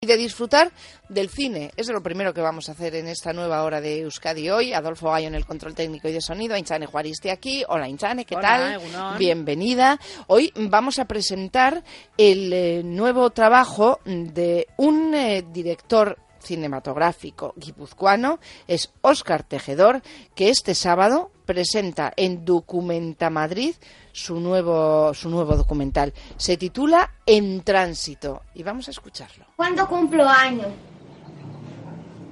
y 0.00 0.06
de 0.06 0.16
disfrutar 0.16 0.70
del 1.08 1.28
cine. 1.28 1.70
Es 1.76 1.88
lo 1.88 2.02
primero 2.02 2.34
que 2.34 2.40
vamos 2.40 2.68
a 2.68 2.72
hacer 2.72 2.94
en 2.94 3.08
esta 3.08 3.32
nueva 3.32 3.62
hora 3.62 3.80
de 3.80 4.00
Euskadi 4.00 4.50
hoy. 4.50 4.72
Adolfo 4.72 5.10
Gallo 5.10 5.28
en 5.28 5.34
el 5.34 5.46
control 5.46 5.74
técnico 5.74 6.08
y 6.08 6.12
de 6.12 6.20
sonido. 6.20 6.56
Inchane 6.56 6.86
Juaristi 6.86 7.30
aquí. 7.30 7.64
Hola 7.68 7.88
Inchane, 7.88 8.24
¿qué 8.24 8.36
tal? 8.36 8.80
Bienvenida. 9.18 9.98
Hoy 10.26 10.52
vamos 10.56 10.98
a 10.98 11.06
presentar 11.06 11.82
el 12.16 12.52
eh, 12.52 12.82
nuevo 12.84 13.30
trabajo 13.30 14.00
de 14.04 14.66
un 14.76 15.14
eh, 15.14 15.44
director 15.50 16.18
cinematográfico 16.46 17.52
guipuzcoano 17.56 18.38
es 18.66 18.92
Óscar 19.02 19.42
Tejedor, 19.42 20.02
que 20.34 20.48
este 20.48 20.74
sábado 20.74 21.30
presenta 21.44 22.12
en 22.16 22.44
Documenta 22.44 23.30
Madrid 23.30 23.74
su 24.12 24.40
nuevo, 24.40 25.12
su 25.14 25.28
nuevo 25.28 25.56
documental. 25.56 26.14
Se 26.36 26.56
titula 26.56 27.10
En 27.26 27.62
Tránsito 27.62 28.42
y 28.54 28.62
vamos 28.62 28.88
a 28.88 28.90
escucharlo. 28.92 29.44
¿Cuándo 29.56 29.86
cumplo 29.86 30.26
años? 30.26 30.68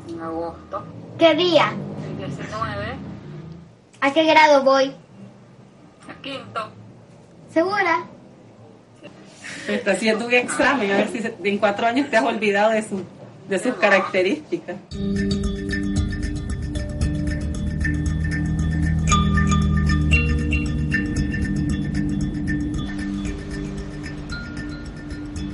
En 0.08 0.20
agosto. 0.20 0.84
¿Qué 1.18 1.34
día? 1.34 1.72
El 2.06 2.16
19. 2.18 3.14
¿A 4.00 4.12
qué 4.12 4.24
grado 4.24 4.64
voy? 4.64 4.94
A 6.08 6.22
quinto. 6.22 6.68
¿Segura? 7.52 8.06
Está 9.68 9.92
haciendo 9.92 10.26
un 10.26 10.34
examen 10.34 10.90
a 10.90 10.96
ver 10.96 11.08
si 11.08 11.22
en 11.48 11.58
cuatro 11.58 11.86
años 11.86 12.10
te 12.10 12.16
has 12.16 12.24
olvidado 12.24 12.70
de, 12.72 12.82
su, 12.82 13.02
de 13.48 13.58
sus 13.58 13.74
características. 13.74 14.76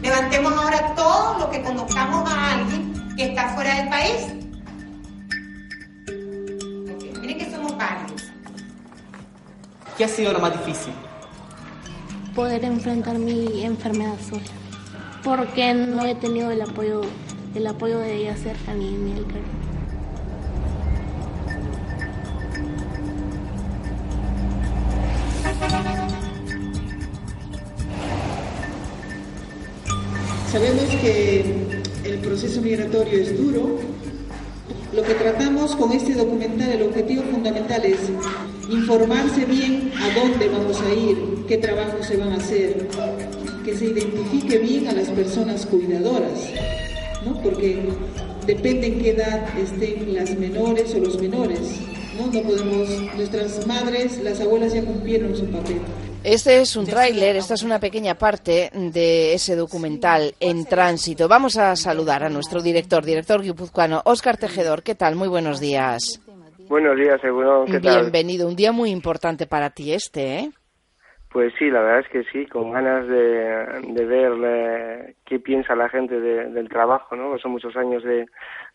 Levantemos 0.03 0.53
ahora 0.53 0.95
todo 0.95 1.39
lo 1.39 1.51
que 1.51 1.63
conozcamos 1.63 2.31
a 2.31 2.55
alguien 2.55 3.15
que 3.17 3.27
está 3.27 3.51
fuera 3.55 3.77
del 3.77 3.89
país. 3.89 4.35
Miren 7.21 7.39
que 7.39 7.51
somos 7.51 7.77
varios. 7.77 8.23
¿Qué 9.97 10.05
ha 10.05 10.09
sido 10.09 10.33
lo 10.33 10.39
más 10.41 10.53
difícil? 10.53 10.95
Poder 12.35 12.65
enfrentar 12.65 13.19
mi 13.19 13.65
enfermedad 13.65 14.17
sola. 14.29 14.43
Porque 15.23 15.75
no 15.75 16.07
he 16.07 16.15
tenido 16.15 16.51
el 16.51 16.63
apoyo, 16.63 17.03
el 17.55 17.67
apoyo 17.67 17.99
de 17.99 18.17
ella 18.17 18.37
cerca 18.37 18.75
ni, 18.75 18.91
ni 18.91 19.13
el 19.13 19.27
cariño. 19.27 19.71
Sabemos 30.51 30.85
que 31.01 31.45
el 32.05 32.19
proceso 32.19 32.61
migratorio 32.61 33.21
es 33.21 33.37
duro. 33.37 33.79
Lo 34.93 35.03
que 35.03 35.15
tratamos 35.15 35.77
con 35.77 35.93
este 35.93 36.15
documental, 36.15 36.71
el 36.71 36.83
objetivo 36.83 37.23
fundamental 37.31 37.85
es 37.85 37.99
informarse 38.69 39.45
bien 39.45 39.93
a 39.97 40.19
dónde 40.19 40.49
vamos 40.49 40.81
a 40.81 40.93
ir, 40.93 41.45
qué 41.47 41.59
trabajos 41.59 42.07
se 42.07 42.17
van 42.17 42.33
a 42.33 42.37
hacer, 42.37 42.89
que 43.65 43.77
se 43.77 43.85
identifique 43.85 44.59
bien 44.59 44.89
a 44.89 44.93
las 44.93 45.09
personas 45.09 45.67
cuidadoras, 45.67 46.49
¿no? 47.25 47.41
porque 47.43 47.79
depende 48.47 48.87
en 48.89 48.99
qué 49.01 49.11
edad 49.11 49.59
estén 49.59 50.15
las 50.15 50.37
menores 50.37 50.95
o 50.95 50.99
los 50.99 51.21
menores. 51.21 51.81
¿no? 52.19 52.27
no 52.27 52.43
podemos, 52.43 52.89
nuestras 53.17 53.67
madres, 53.67 54.19
las 54.23 54.41
abuelas 54.41 54.73
ya 54.73 54.85
cumplieron 54.85 55.37
su 55.37 55.47
papel. 55.47 55.81
Este 56.23 56.61
es 56.61 56.77
un 56.77 56.85
tráiler, 56.85 57.37
esta 57.37 57.55
es 57.55 57.63
una 57.63 57.81
pequeña 57.81 58.15
parte 58.15 58.71
de 58.75 59.33
ese 59.33 59.57
documental 59.57 60.35
en 60.39 60.67
tránsito. 60.67 61.29
Vamos 61.29 61.57
a 61.57 61.75
saludar 61.77 62.25
a 62.25 62.29
nuestro 62.29 62.61
director, 62.61 63.03
director 63.03 63.43
guipuzcoano, 63.43 64.03
Óscar 64.05 64.37
Tejedor. 64.37 64.83
¿Qué 64.83 64.95
tal? 64.95 65.17
Muy 65.17 65.29
buenos 65.29 65.61
días. 65.61 66.21
Buenos 66.69 66.97
días, 66.97 67.19
seguro. 67.23 67.65
¿Qué 67.65 67.81
tal? 67.81 68.03
Bienvenido. 68.03 68.47
Un 68.47 68.55
día 68.55 68.71
muy 68.71 68.91
importante 68.91 69.47
para 69.47 69.71
ti 69.71 69.95
este, 69.95 70.39
¿eh? 70.41 70.51
Pues 71.31 71.53
sí, 71.59 71.71
la 71.71 71.81
verdad 71.81 72.01
es 72.01 72.09
que 72.09 72.25
sí, 72.33 72.47
con 72.47 72.73
ganas 72.73 73.07
de, 73.07 73.93
de 73.93 74.05
ver 74.05 74.33
eh, 74.45 75.15
qué 75.25 75.39
piensa 75.39 75.77
la 75.77 75.89
gente 75.89 76.21
de, 76.21 76.51
del 76.51 76.69
trabajo, 76.69 77.15
¿no? 77.15 77.39
Son 77.39 77.53
muchos 77.53 77.77
años 77.77 78.03
de, 78.03 78.27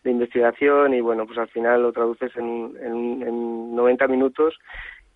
de, 0.02 0.10
investigación 0.10 0.94
y 0.94 1.02
bueno, 1.02 1.26
pues 1.26 1.38
al 1.38 1.48
final 1.48 1.82
lo 1.82 1.92
traduces 1.92 2.34
en, 2.34 2.74
en, 2.80 3.22
en 3.22 3.76
90 3.76 4.08
minutos 4.08 4.54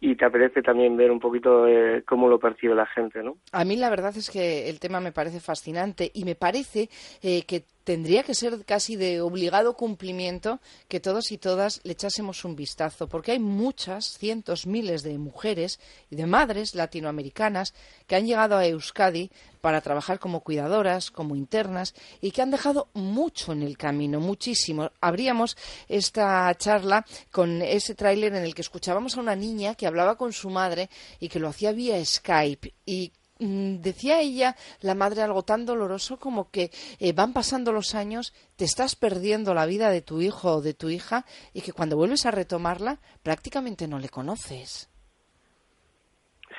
y 0.01 0.17
te 0.17 0.25
apetece 0.25 0.63
también 0.63 0.97
ver 0.97 1.11
un 1.11 1.21
poquito 1.21 1.67
eh, 1.67 2.03
cómo 2.07 2.29
lo 2.29 2.39
percibe 2.39 2.75
la 2.75 2.87
gente, 2.87 3.23
¿no? 3.23 3.37
A 3.53 3.65
mí 3.65 3.77
la 3.77 3.91
verdad 3.91 4.17
es 4.17 4.31
que 4.31 4.69
el 4.69 4.81
tema 4.81 5.01
me 5.01 5.13
parece 5.13 5.41
fascinante 5.41 6.11
y 6.13 6.25
me 6.25 6.35
parece 6.35 6.89
eh, 7.23 7.43
que 7.47 7.65
tendría 7.91 8.23
que 8.23 8.37
ser 8.37 8.65
casi 8.65 8.95
de 8.95 9.21
obligado 9.21 9.75
cumplimiento 9.75 10.61
que 10.87 11.01
todos 11.01 11.33
y 11.33 11.39
todas 11.39 11.81
le 11.83 11.95
echásemos 11.95 12.45
un 12.45 12.55
vistazo, 12.55 13.09
porque 13.09 13.33
hay 13.33 13.41
muchas, 13.41 14.17
cientos, 14.17 14.65
miles 14.65 15.03
de 15.03 15.19
mujeres 15.19 15.81
y 16.09 16.15
de 16.15 16.25
madres 16.27 16.77
latinoamericanas 16.77 17.75
que 18.07 18.15
han 18.15 18.29
llegado 18.29 18.57
a 18.57 18.65
Euskadi 18.65 19.33
para 19.61 19.81
trabajar 19.81 20.21
como 20.21 20.43
cuidadoras, 20.43 21.11
como 21.11 21.35
internas, 21.35 21.97
y 22.21 22.31
que 22.31 22.43
han 22.43 22.53
dejado 22.53 22.91
mucho 22.95 23.51
en 23.51 23.65
el 23.65 23.77
camino, 23.77 24.21
muchísimo. 24.21 24.93
Abríamos 25.01 25.57
esta 25.89 26.55
charla 26.55 27.05
con 27.33 27.61
ese 27.61 27.97
tráiler 27.97 28.37
en 28.37 28.45
el 28.45 28.55
que 28.55 28.63
escuchábamos 28.63 29.17
a 29.17 29.21
una 29.21 29.35
niña 29.35 29.75
que 29.75 29.89
hablaba 29.89 30.17
con 30.17 30.33
su 30.33 30.49
madre 30.49 30.91
y 31.19 31.29
que 31.29 31.41
lo 31.41 31.49
hacía 31.49 31.73
vía 31.73 32.03
Skype 32.05 32.73
y 32.87 33.11
decía 33.41 34.21
ella, 34.21 34.55
la 34.83 34.95
madre, 34.95 35.23
algo 35.23 35.43
tan 35.43 35.65
doloroso 35.67 36.19
como 36.19 36.51
que 36.51 36.71
eh, 37.01 37.13
van 37.13 37.33
pasando 37.33 37.73
los 37.73 37.95
años, 37.95 38.33
te 38.57 38.65
estás 38.65 38.97
perdiendo 38.97 39.55
la 39.55 39.67
vida 39.67 39.91
de 39.91 40.03
tu 40.03 40.21
hijo 40.21 40.57
o 40.57 40.63
de 40.63 40.75
tu 40.75 40.91
hija 40.91 41.25
y 41.55 41.63
que 41.63 41.73
cuando 41.73 41.97
vuelves 41.97 42.27
a 42.27 42.31
retomarla 42.31 42.99
prácticamente 43.23 43.89
no 43.89 43.99
le 43.99 44.09
conoces. 44.09 44.91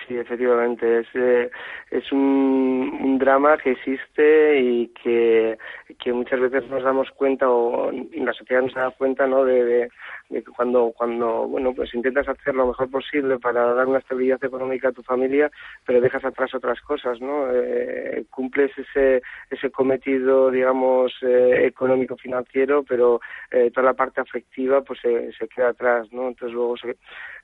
Sí, 0.07 0.17
efectivamente, 0.17 0.99
es, 0.99 1.07
eh, 1.13 1.51
es 1.91 2.11
un, 2.11 2.99
un, 3.01 3.17
drama 3.19 3.57
que 3.57 3.71
existe 3.71 4.59
y 4.59 4.87
que, 4.87 5.57
que 5.99 6.11
muchas 6.11 6.39
veces 6.39 6.67
nos 6.69 6.83
damos 6.83 7.11
cuenta 7.11 7.49
o 7.49 7.91
la 7.91 8.33
sociedad 8.33 8.63
nos 8.63 8.73
da 8.73 8.91
cuenta 8.91 9.27
¿no? 9.27 9.45
de, 9.45 9.89
cuando, 10.55 10.93
cuando 10.95 11.47
bueno, 11.47 11.73
pues 11.73 11.93
intentas 11.93 12.27
hacer 12.27 12.55
lo 12.55 12.67
mejor 12.67 12.89
posible 12.89 13.39
para 13.39 13.73
dar 13.73 13.87
una 13.87 13.99
estabilidad 13.99 14.43
económica 14.43 14.89
a 14.89 14.91
tu 14.91 15.03
familia, 15.03 15.51
pero 15.85 16.01
dejas 16.01 16.23
atrás 16.25 16.53
otras 16.53 16.79
cosas, 16.81 17.19
¿no? 17.19 17.47
Eh, 17.51 18.25
cumples 18.29 18.71
ese, 18.77 19.21
ese 19.49 19.69
cometido, 19.71 20.51
digamos, 20.51 21.13
eh, 21.21 21.65
económico-financiero, 21.65 22.83
pero 22.83 23.19
eh, 23.51 23.71
toda 23.71 23.87
la 23.87 23.93
parte 23.93 24.21
afectiva 24.21 24.81
pues 24.81 24.99
se, 25.01 25.47
queda 25.47 25.69
atrás, 25.69 26.07
¿no? 26.11 26.29
Entonces 26.29 26.53
luego 26.53 26.77
se, 26.77 26.97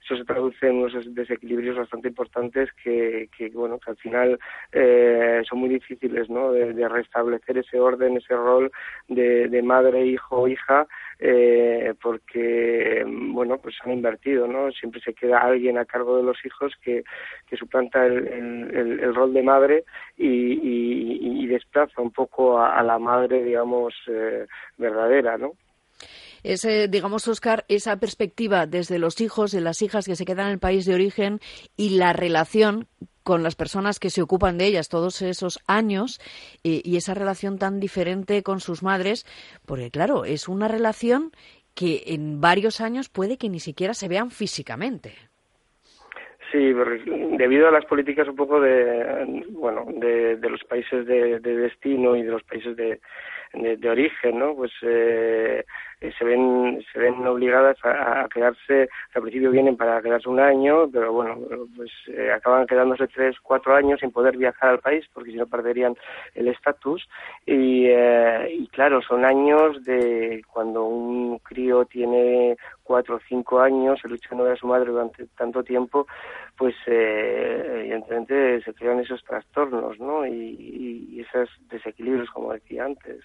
eso 0.03 0.15
se 0.15 0.25
traduce 0.25 0.67
en 0.67 0.77
unos 0.77 0.93
desequilibrios 1.13 1.77
bastante 1.77 2.07
importantes 2.07 2.69
que, 2.83 3.29
que 3.37 3.49
bueno 3.49 3.79
que 3.79 3.91
al 3.91 3.97
final 3.97 4.39
eh, 4.71 5.41
son 5.47 5.59
muy 5.59 5.69
difíciles 5.69 6.29
no 6.29 6.51
de, 6.51 6.73
de, 6.73 6.87
restablecer 6.87 7.57
ese 7.57 7.79
orden 7.79 8.17
ese 8.17 8.35
rol 8.35 8.71
de, 9.07 9.47
de 9.49 9.61
madre 9.61 10.05
hijo 10.05 10.47
hija 10.47 10.87
eh, 11.19 11.93
porque 12.01 13.03
bueno 13.07 13.57
pues 13.57 13.75
han 13.83 13.93
invertido 13.93 14.47
no 14.47 14.71
siempre 14.71 15.01
se 15.01 15.13
queda 15.13 15.39
alguien 15.39 15.77
a 15.77 15.85
cargo 15.85 16.17
de 16.17 16.23
los 16.23 16.37
hijos 16.45 16.73
que, 16.83 17.03
que 17.49 17.57
suplanta 17.57 18.05
el, 18.05 18.27
el, 18.27 19.15
rol 19.15 19.33
de 19.33 19.41
madre 19.41 19.83
y, 20.15 21.43
y, 21.43 21.47
desplaza 21.47 22.01
un 22.01 22.11
poco 22.11 22.59
a, 22.59 22.83
la 22.83 22.99
madre 22.99 23.43
digamos 23.43 23.93
eh, 24.07 24.45
verdadera 24.77 25.37
no 25.37 25.53
ese, 26.43 26.87
digamos, 26.87 27.27
Oscar, 27.27 27.65
esa 27.67 27.97
perspectiva 27.97 28.67
desde 28.67 28.99
los 28.99 29.19
hijos, 29.19 29.51
de 29.51 29.59
las 29.59 29.81
hijas 29.81 30.05
que 30.05 30.15
se 30.15 30.23
quedan 30.23 30.47
en 30.47 30.53
el 30.53 30.59
país 30.59 30.85
de 30.85 30.93
origen 30.93 31.39
y 31.75 31.97
la 31.97 32.13
relación 32.13 32.87
con 33.27 33.43
las 33.43 33.57
personas 33.57 33.99
que 33.99 34.09
se 34.09 34.21
ocupan 34.21 34.57
de 34.57 34.67
ellas 34.67 34.87
todos 34.87 35.21
esos 35.21 35.59
años 35.67 36.21
y, 36.63 36.95
esa 36.95 37.13
relación 37.13 37.59
tan 37.59 37.81
diferente 37.81 38.41
con 38.41 38.61
sus 38.61 38.83
madres, 38.83 39.25
porque 39.65 39.91
claro, 39.91 40.23
es 40.23 40.47
una 40.47 40.69
relación 40.69 41.31
que 41.75 42.03
en 42.07 42.39
varios 42.39 42.79
años 42.79 43.09
puede 43.09 43.37
que 43.37 43.49
ni 43.49 43.59
siquiera 43.59 43.93
se 43.93 44.07
vean 44.07 44.31
físicamente. 44.31 45.11
Sí, 46.53 46.71
debido 47.37 47.67
a 47.67 47.71
las 47.71 47.83
políticas 47.83 48.29
un 48.29 48.37
poco 48.37 48.61
de, 48.61 49.43
bueno, 49.49 49.83
de, 49.89 50.37
de 50.37 50.49
los 50.49 50.63
países 50.63 51.05
de, 51.05 51.41
de, 51.41 51.57
destino 51.57 52.15
y 52.15 52.23
de 52.23 52.31
los 52.31 52.43
países 52.43 52.77
de, 52.77 53.01
de, 53.53 53.89
origen, 53.89 54.39
¿no? 54.39 54.55
Pues 54.55 54.71
eh, 54.83 55.65
eh, 56.01 56.11
se 56.17 56.25
ven 56.25 56.83
se 56.91 56.99
ven 56.99 57.25
obligadas 57.25 57.77
a, 57.83 58.27
quedarse, 58.33 58.89
al 59.13 59.21
principio 59.21 59.51
vienen 59.51 59.77
para 59.77 60.01
quedarse 60.01 60.29
un 60.29 60.39
año, 60.39 60.89
pero 60.91 61.13
bueno, 61.13 61.37
pues 61.75 61.91
eh, 62.07 62.31
acaban 62.31 62.67
quedándose 62.67 63.07
tres, 63.07 63.35
cuatro 63.41 63.75
años 63.75 63.99
sin 63.99 64.11
poder 64.11 64.37
viajar 64.37 64.69
al 64.69 64.79
país 64.79 65.05
porque 65.13 65.31
si 65.31 65.37
no 65.37 65.47
perderían 65.47 65.95
el 66.35 66.47
estatus 66.47 67.07
y, 67.45 67.87
y 67.87 68.67
claro, 68.71 69.01
son 69.01 69.25
años 69.25 69.83
de 69.83 70.43
cuando 70.51 70.85
un 70.85 71.39
crío 71.39 71.85
tiene 71.85 72.57
cuatro 72.87 73.17
o 73.17 73.19
cinco 73.27 73.59
años, 73.59 73.99
el 74.03 74.11
lucha 74.11 74.33
no 74.33 74.43
ver 74.43 74.53
a 74.53 74.55
su 74.55 74.65
madre 74.65 74.91
durante 74.91 75.25
tanto 75.37 75.63
tiempo, 75.63 76.07
pues 76.57 76.75
eh, 76.87 77.81
evidentemente 77.81 78.61
se 78.63 78.73
crean 78.73 78.99
esos 78.99 79.23
trastornos, 79.23 79.99
¿no? 79.99 80.25
Y 80.25 81.19
esos 81.19 81.49
desequilibrios, 81.69 82.29
como 82.31 82.53
decía 82.53 82.85
antes. 82.85 83.23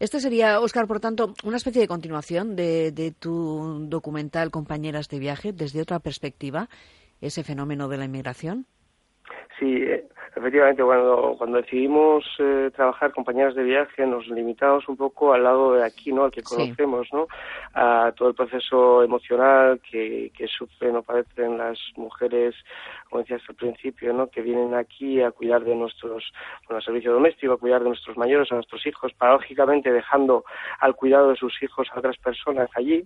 Este 0.00 0.20
sería, 0.20 0.60
Oscar, 0.60 0.86
por 0.86 1.00
tanto, 1.00 1.34
una 1.42 1.56
especie 1.56 1.80
de 1.80 1.88
continuación 1.88 2.54
de, 2.54 2.92
de 2.92 3.10
tu 3.10 3.86
documental 3.88 4.50
Compañeras 4.50 5.08
de 5.08 5.18
Viaje, 5.18 5.52
desde 5.52 5.82
otra 5.82 5.98
perspectiva, 5.98 6.68
ese 7.20 7.42
fenómeno 7.42 7.88
de 7.88 7.96
la 7.96 8.04
inmigración. 8.04 8.66
Sí, 9.58 9.66
eh, 9.66 10.06
efectivamente, 10.36 10.82
cuando, 10.82 11.34
cuando 11.38 11.58
decidimos 11.58 12.24
eh, 12.38 12.70
trabajar 12.74 13.12
compañeras 13.12 13.54
de 13.54 13.62
viaje, 13.64 14.06
nos 14.06 14.26
limitamos 14.28 14.88
un 14.88 14.96
poco 14.96 15.32
al 15.32 15.44
lado 15.44 15.74
de 15.74 15.84
aquí, 15.84 16.12
¿no? 16.12 16.24
Al 16.24 16.30
que 16.30 16.42
conocemos, 16.42 17.08
¿no? 17.12 17.26
A 17.74 18.12
todo 18.16 18.28
el 18.28 18.34
proceso 18.34 19.02
emocional 19.02 19.80
que, 19.80 20.30
que 20.36 20.46
sufren 20.46 20.96
o 20.96 21.02
padecen 21.02 21.58
las 21.58 21.78
mujeres, 21.96 22.54
como 23.08 23.22
decías 23.22 23.42
al 23.48 23.54
principio, 23.54 24.12
¿no? 24.12 24.28
Que 24.28 24.42
vienen 24.42 24.74
aquí 24.74 25.22
a 25.22 25.30
cuidar 25.30 25.64
de 25.64 25.74
nuestros, 25.74 26.32
bueno, 26.66 26.80
servicio 26.82 27.12
doméstico, 27.12 27.54
a 27.54 27.58
cuidar 27.58 27.82
de 27.82 27.88
nuestros 27.88 28.16
mayores, 28.16 28.50
a 28.52 28.56
nuestros 28.56 28.86
hijos, 28.86 29.12
paradójicamente 29.14 29.92
dejando 29.92 30.44
al 30.80 30.94
cuidado 30.94 31.30
de 31.30 31.36
sus 31.36 31.62
hijos 31.62 31.88
a 31.92 31.98
otras 31.98 32.16
personas 32.18 32.68
allí. 32.74 33.04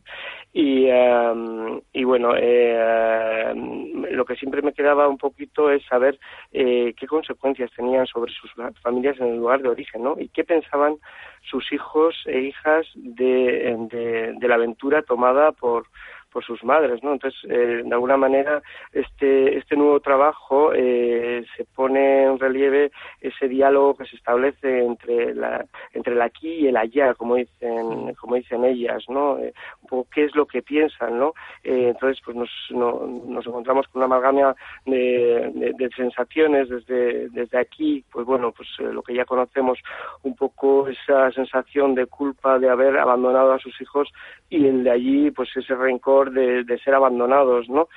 Y, 0.53 0.87
em, 0.89 1.81
y 1.93 2.05
bueno, 2.05 2.33
eh, 2.37 3.53
lo 4.11 4.25
que 4.25 4.37
siempre 4.37 4.63
me 4.63 4.73
quedaba 4.73 5.09
un 5.09 5.19
poquito 5.19 5.71
es 5.71 5.85
saber 5.87 6.19
eh, 6.53 6.95
qué 6.97 7.07
consecuencias 7.12 7.70
tenían 7.76 8.06
sobre 8.06 8.32
sus 8.32 8.50
familias 8.82 9.20
en 9.20 9.26
el 9.26 9.37
lugar 9.37 9.61
de 9.61 9.69
origen, 9.69 10.03
¿no? 10.03 10.17
Y 10.19 10.29
qué 10.29 10.44
pensaban 10.44 10.97
sus 11.43 11.70
hijos 11.73 12.14
e 12.25 12.41
hijas 12.41 12.87
de, 12.94 13.76
de, 13.91 14.35
de 14.41 14.49
la 14.49 14.55
aventura 14.55 15.03
tomada 15.03 15.53
por 15.53 15.85
por 16.32 16.44
sus 16.44 16.64
madres, 16.64 17.02
¿no? 17.02 17.12
Entonces, 17.12 17.38
eh, 17.49 17.82
de 17.84 17.93
alguna 17.94 18.17
manera, 18.17 18.62
este, 18.93 19.58
este 19.58 19.76
nuevo 19.76 20.00
trabajo 20.00 20.73
eh, 20.75 21.44
se 21.56 21.64
pone 21.64 22.25
en 22.25 22.38
relieve 22.38 22.90
ese 23.20 23.49
diálogo 23.49 23.96
que 23.96 24.06
se 24.06 24.17
establece 24.17 24.84
entre 24.84 25.34
la, 25.34 25.64
entre 25.93 26.14
el 26.14 26.23
aquí 26.23 26.49
y 26.49 26.67
el 26.69 26.76
allá, 26.76 27.14
como 27.14 27.37
dicen, 27.37 28.14
como 28.14 28.37
dicen 28.37 28.64
ellas, 28.64 29.05
¿no? 29.08 29.38
Eh, 29.38 29.52
un 29.82 29.88
poco 29.88 30.08
qué 30.14 30.25
es 30.25 30.34
lo 30.34 30.46
que 30.46 30.62
piensan, 30.62 31.19
¿no? 31.19 31.34
Eh, 31.62 31.88
entonces, 31.88 32.23
pues 32.25 32.37
nos, 32.37 32.50
no, 32.70 33.06
nos 33.26 33.46
encontramos 33.46 33.87
con 33.88 34.00
una 34.00 34.06
amalgama 34.06 34.55
de, 34.87 35.50
de, 35.55 35.73
de, 35.76 35.90
sensaciones 35.94 36.69
desde, 36.69 37.29
desde 37.31 37.58
aquí, 37.58 38.05
pues 38.11 38.25
bueno, 38.25 38.52
pues 38.52 38.69
lo 38.79 39.02
que 39.02 39.14
ya 39.14 39.25
conocemos, 39.25 39.79
un 40.23 40.34
poco 40.34 40.88
esa 40.88 41.31
sensación 41.32 41.94
de 41.94 42.06
culpa 42.06 42.58
de 42.58 42.69
haber 42.70 42.99
abandonado 42.99 43.52
a 43.52 43.58
sus 43.58 43.79
hijos 43.81 44.08
y 44.49 44.67
el 44.67 44.84
de 44.84 44.90
allí, 44.90 45.31
pues 45.31 45.50
ese 45.56 45.75
rencor 45.75 46.22
de, 46.31 46.65
de 46.65 46.79
ser 46.79 46.95
abandonados, 46.95 47.69
¿no? 47.69 47.89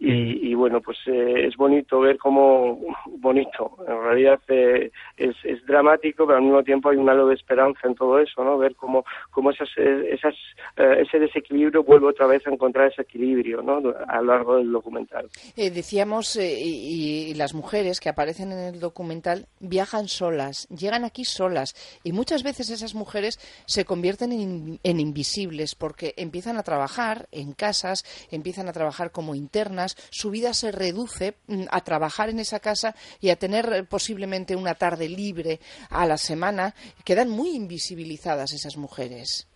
Y, 0.00 0.50
y, 0.50 0.54
bueno, 0.54 0.80
pues 0.80 0.96
eh, 1.06 1.48
es 1.48 1.56
bonito 1.56 1.98
ver 1.98 2.18
cómo, 2.18 2.78
bonito, 3.06 3.78
en 3.80 4.00
realidad 4.00 4.38
eh, 4.46 4.92
es, 5.16 5.34
es, 5.42 5.66
dramático, 5.66 6.24
pero 6.24 6.38
al 6.38 6.44
mismo 6.44 6.62
tiempo 6.62 6.88
hay 6.88 6.98
un 6.98 7.08
halo 7.08 7.26
de 7.26 7.34
esperanza 7.34 7.80
en 7.82 7.96
todo 7.96 8.20
eso, 8.20 8.44
¿no? 8.44 8.56
Ver 8.58 8.76
cómo, 8.76 9.04
cómo 9.30 9.50
esas, 9.50 9.68
esas, 9.76 10.34
eh, 10.76 11.02
ese 11.04 11.18
desequilibrio 11.18 11.82
vuelve 11.82 12.06
otra 12.06 12.28
vez 12.28 12.46
a 12.46 12.50
encontrar 12.50 12.92
ese 12.92 13.02
equilibrio, 13.02 13.60
¿no? 13.60 13.82
A 14.06 14.20
lo 14.20 14.26
largo 14.32 14.56
del 14.56 14.70
documental. 14.70 15.28
Eh, 15.56 15.70
decíamos, 15.70 16.36
y, 16.36 17.30
y, 17.30 17.34
las 17.34 17.52
mujeres 17.52 17.98
que 17.98 18.08
aparecen 18.08 18.52
en 18.52 18.74
el 18.74 18.78
documental 18.78 19.46
viajan 19.58 20.06
solas, 20.06 20.68
llegan 20.68 21.04
aquí 21.04 21.24
solas, 21.24 21.74
y 22.04 22.12
muchas 22.12 22.44
veces 22.44 22.70
esas 22.70 22.94
mujeres 22.94 23.40
se 23.66 23.84
convierten 23.84 24.30
en, 24.30 24.78
en 24.84 25.00
invisibles 25.00 25.74
porque 25.74 26.14
empiezan 26.16 26.56
a 26.56 26.62
trabajar 26.62 27.26
en 27.32 27.52
casas, 27.52 28.04
empiezan 28.30 28.68
a 28.68 28.72
trabajar 28.72 29.10
como 29.10 29.34
internas, 29.34 29.87
su 30.10 30.30
vida 30.30 30.52
se 30.54 30.72
reduce 30.72 31.34
mm, 31.46 31.64
a 31.70 31.80
trabajar 31.82 32.30
en 32.30 32.40
esa 32.40 32.60
casa 32.60 32.94
y 33.20 33.30
a 33.30 33.36
tener 33.36 33.72
eh, 33.72 33.82
posiblemente 33.84 34.56
una 34.56 34.74
tarde 34.74 35.08
libre 35.08 35.60
a 35.90 36.06
la 36.06 36.16
semana. 36.16 36.74
Quedan 37.04 37.30
muy 37.30 37.50
invisibilizadas 37.50 38.52
esas 38.52 38.76
mujeres. 38.76 39.48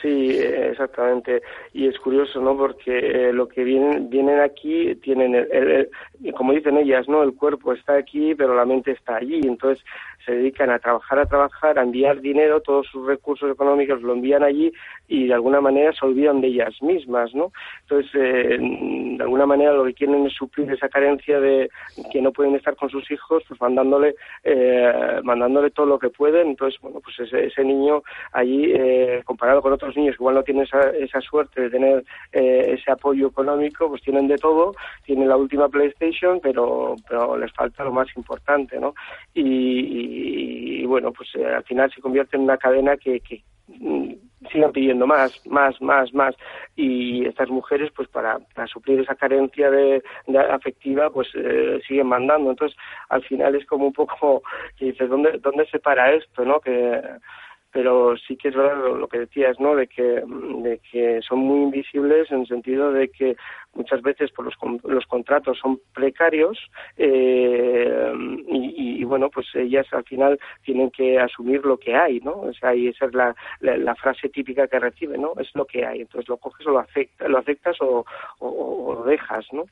Sí, 0.00 0.30
exactamente. 0.30 1.42
Y 1.72 1.88
es 1.88 1.98
curioso, 1.98 2.40
¿no? 2.40 2.56
Porque 2.56 2.98
eh, 2.98 3.32
lo 3.32 3.48
que 3.48 3.64
vienen, 3.64 4.08
vienen 4.08 4.40
aquí 4.40 4.94
tienen, 4.96 5.34
el, 5.34 5.90
como 6.36 6.52
dicen 6.52 6.76
ellas, 6.76 7.08
¿no? 7.08 7.22
El 7.22 7.34
cuerpo 7.34 7.72
está 7.72 7.94
aquí, 7.94 8.34
pero 8.34 8.54
la 8.54 8.64
mente 8.64 8.92
está 8.92 9.16
allí. 9.16 9.40
Entonces 9.44 9.84
se 10.24 10.32
dedican 10.32 10.70
a 10.70 10.78
trabajar, 10.78 11.18
a 11.18 11.26
trabajar, 11.26 11.78
a 11.78 11.82
enviar 11.82 12.20
dinero, 12.20 12.60
todos 12.60 12.86
sus 12.88 13.06
recursos 13.06 13.50
económicos 13.50 14.02
lo 14.02 14.12
envían 14.12 14.42
allí 14.42 14.72
y 15.06 15.26
de 15.28 15.34
alguna 15.34 15.60
manera 15.60 15.92
se 15.92 16.04
olvidan 16.04 16.40
de 16.40 16.48
ellas 16.48 16.74
mismas, 16.82 17.34
¿no? 17.34 17.52
Entonces, 17.82 18.10
eh, 18.14 18.58
de 18.60 19.22
alguna 19.22 19.46
manera 19.46 19.72
lo 19.72 19.84
que 19.84 19.94
quieren 19.94 20.26
es 20.26 20.34
suplir 20.34 20.70
esa 20.70 20.88
carencia 20.88 21.40
de 21.40 21.70
que 22.12 22.20
no 22.20 22.32
pueden 22.32 22.54
estar 22.56 22.76
con 22.76 22.90
sus 22.90 23.10
hijos, 23.10 23.42
pues 23.48 23.60
mandándole, 23.60 24.14
eh, 24.44 25.20
mandándole 25.22 25.70
todo 25.70 25.86
lo 25.86 25.98
que 25.98 26.10
pueden. 26.10 26.48
Entonces, 26.48 26.78
bueno, 26.80 27.00
pues 27.00 27.18
ese, 27.20 27.46
ese 27.46 27.64
niño 27.64 28.02
allí, 28.32 28.72
eh, 28.74 29.22
comparado 29.24 29.62
con 29.62 29.72
otros 29.72 29.96
niños 29.96 30.16
que 30.16 30.22
igual 30.22 30.34
no 30.34 30.42
tienen 30.42 30.64
esa, 30.64 30.90
esa 30.90 31.20
suerte 31.20 31.62
de 31.62 31.70
tener 31.70 32.04
eh, 32.32 32.74
ese 32.78 32.90
apoyo 32.90 33.28
económico, 33.28 33.88
pues 33.88 34.02
tienen 34.02 34.28
de 34.28 34.36
todo, 34.36 34.74
tienen 35.04 35.28
la 35.28 35.36
última 35.36 35.68
PlayStation, 35.68 36.07
pero, 36.42 36.96
pero 37.08 37.36
les 37.36 37.52
falta 37.52 37.84
lo 37.84 37.92
más 37.92 38.08
importante, 38.16 38.78
¿no? 38.78 38.94
Y, 39.34 40.84
bueno, 40.86 41.12
pues 41.12 41.28
eh, 41.34 41.46
al 41.46 41.64
final 41.64 41.90
se 41.92 42.00
convierte 42.00 42.36
en 42.36 42.42
una 42.42 42.56
cadena 42.56 42.96
que, 42.96 43.20
que 43.20 43.42
mm, 43.66 44.12
sigan 44.50 44.72
pidiendo 44.72 45.06
más, 45.06 45.44
más, 45.46 45.80
más, 45.80 46.12
más. 46.14 46.34
Y 46.76 47.26
estas 47.26 47.48
mujeres, 47.50 47.90
pues 47.94 48.08
para, 48.08 48.38
para 48.54 48.66
suplir 48.66 49.00
esa 49.00 49.14
carencia 49.14 49.70
de, 49.70 50.02
afectiva, 50.50 51.10
pues 51.10 51.28
eh, 51.34 51.80
siguen 51.86 52.06
mandando. 52.06 52.50
Entonces, 52.50 52.76
al 53.08 53.22
final 53.24 53.54
es 53.54 53.66
como 53.66 53.86
un 53.86 53.92
poco 53.92 54.42
que 54.76 54.86
dices, 54.86 55.08
¿dónde, 55.08 55.38
dónde 55.38 55.66
se 55.66 55.78
para 55.78 56.12
esto, 56.12 56.44
no? 56.44 56.60
Que 56.60 57.02
pero 57.70 58.16
sí 58.16 58.36
que 58.36 58.48
es 58.48 58.54
verdad 58.54 58.98
lo, 58.98 59.08
que 59.08 59.20
decías, 59.20 59.60
¿no? 59.60 59.74
De 59.74 59.86
que, 59.86 60.02
de 60.02 60.80
que 60.90 61.20
son 61.22 61.40
muy 61.40 61.62
invisibles 61.64 62.30
en 62.30 62.40
el 62.40 62.46
sentido 62.46 62.92
de 62.92 63.08
que 63.08 63.36
muchas 63.78 64.02
veces 64.02 64.30
por 64.32 64.44
los, 64.44 64.54
los 64.82 65.06
contratos 65.06 65.58
son 65.58 65.80
precarios 65.94 66.58
eh, 66.96 68.12
y, 68.48 69.04
bueno, 69.04 69.30
pues 69.30 69.46
ellas 69.54 69.86
al 69.92 70.04
final 70.04 70.38
tienen 70.64 70.90
que 70.90 71.18
asumir 71.18 71.64
lo 71.64 71.78
que 71.78 71.94
hay, 71.94 72.20
¿no? 72.20 72.32
O 72.32 72.52
sea, 72.52 72.74
y 72.74 72.88
esa 72.88 73.06
es 73.06 73.14
la, 73.14 73.34
frase 73.94 74.28
típica 74.28 74.66
que 74.66 74.78
reciben, 74.78 75.22
¿no? 75.22 75.32
Es 75.40 75.48
lo 75.54 75.64
que 75.64 75.86
hay. 75.86 76.02
Entonces 76.02 76.28
lo 76.28 76.36
coges 76.36 76.66
o 76.66 76.70
lo, 76.70 76.80
afecta, 76.80 77.26
lo 77.28 77.38
aceptas 77.38 77.76
o, 77.80 78.04
lo 78.40 79.04
dejas, 79.04 79.46
¿no? 79.52 79.64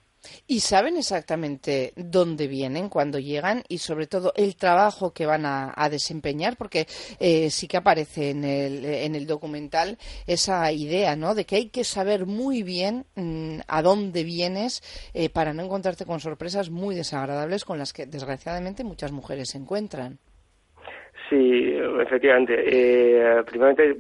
Y 0.47 0.61
saben 0.61 0.97
exactamente 0.97 1.93
dónde 1.97 2.49
vienen 2.49 2.89
cuando 2.89 3.19
llegan 3.19 3.63
y 3.69 3.79
sobre 3.79 4.07
todo 4.07 4.33
el 4.35 4.57
trabajo 4.57 5.13
que 5.13 5.27
van 5.27 5.45
a, 5.47 5.89
desempeñar, 5.91 6.57
porque 6.57 6.87
eh, 7.21 7.51
sí 7.51 7.69
que 7.69 7.77
aparece 7.77 8.31
en 8.31 8.45
el, 8.45 8.85
en 8.85 9.15
el 9.15 9.27
documental 9.27 9.99
esa 10.27 10.73
idea, 10.73 11.15
¿no? 11.15 11.35
De 11.35 11.45
que 11.45 11.57
hay 11.57 11.69
que 11.69 11.85
saber 11.85 12.27
muy 12.27 12.63
bien 12.63 13.07
mmm, 13.15 13.61
a 13.69 13.83
dónde 13.83 13.96
vienes 14.25 14.83
eh, 15.15 15.29
para 15.31 15.53
no 15.53 15.63
encontrarte 15.63 16.05
con 16.05 16.21
sorpresas 16.21 16.71
muy 16.71 16.95
desagradables 16.95 17.65
con 17.65 17.79
las 17.79 17.93
que 17.93 18.07
desgraciadamente 18.07 18.85
muchas 18.85 19.13
mujeres 19.13 19.51
se 19.51 19.59
encuentran. 19.59 20.19
Sí, 21.29 21.77
efectivamente. 22.01 22.55
Eh, 22.67 23.43
primeramente 23.45 23.97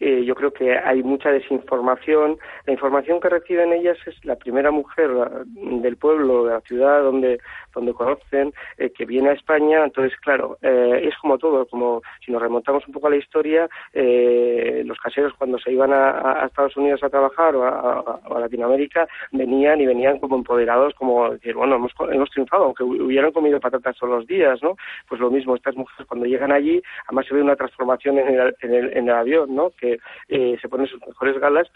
eh, 0.00 0.24
yo 0.24 0.34
creo 0.34 0.52
que 0.52 0.76
hay 0.76 1.02
mucha 1.02 1.30
desinformación. 1.30 2.36
La 2.66 2.72
información 2.72 3.20
que 3.20 3.28
reciben 3.28 3.72
ellas 3.72 3.96
es 4.06 4.24
la 4.24 4.36
primera 4.36 4.70
mujer 4.70 5.10
del 5.46 5.96
pueblo, 5.96 6.44
de 6.44 6.52
la 6.54 6.60
ciudad 6.62 7.02
donde, 7.02 7.40
donde 7.74 7.92
conocen, 7.92 8.52
eh, 8.78 8.90
que 8.90 9.04
viene 9.04 9.30
a 9.30 9.32
España. 9.32 9.84
Entonces, 9.84 10.18
claro, 10.20 10.58
eh, 10.62 11.02
es 11.04 11.16
como 11.18 11.38
todo, 11.38 11.66
como 11.66 12.02
si 12.24 12.32
nos 12.32 12.42
remontamos 12.42 12.86
un 12.86 12.94
poco 12.94 13.08
a 13.08 13.10
la 13.10 13.16
historia, 13.16 13.68
eh, 13.92 14.82
los 14.84 14.98
caseros 14.98 15.32
cuando 15.34 15.58
se 15.58 15.72
iban 15.72 15.92
a, 15.92 16.42
a, 16.42 16.46
Estados 16.46 16.76
Unidos 16.76 17.02
a 17.02 17.10
trabajar 17.10 17.56
o 17.56 17.64
a, 17.64 18.40
Latinoamérica 18.40 19.06
venían 19.32 19.80
y 19.80 19.86
venían 19.86 20.18
como 20.18 20.36
empoderados, 20.36 20.94
como 20.94 21.30
decir, 21.30 21.54
bueno, 21.54 21.76
hemos, 21.76 21.92
hemos 22.10 22.30
triunfado, 22.30 22.64
aunque 22.64 22.84
hubieran 22.84 23.32
comido 23.32 23.60
patatas 23.60 23.96
todos 23.96 24.18
los 24.18 24.26
días, 24.26 24.62
¿no? 24.62 24.76
Pues 25.08 25.20
lo 25.20 25.30
mismo, 25.30 25.56
estas 25.56 25.76
mujeres 25.76 26.06
cuando 26.06 26.26
llegan 26.26 26.52
allí, 26.52 26.82
además 27.06 27.26
se 27.26 27.34
ve 27.34 27.42
una 27.42 27.56
transformación 27.56 28.18
en 28.18 28.28
el, 28.28 28.54
en 28.60 28.74
el, 28.74 28.96
en 28.96 29.08
el 29.08 29.14
avión, 29.14 29.54
¿no? 29.54 29.70
Que 29.70 29.98
eh, 30.28 30.58
se 30.60 30.68
ponen 30.68 30.86
sus 30.86 31.00
mejores 31.06 31.38
galas 31.38 31.68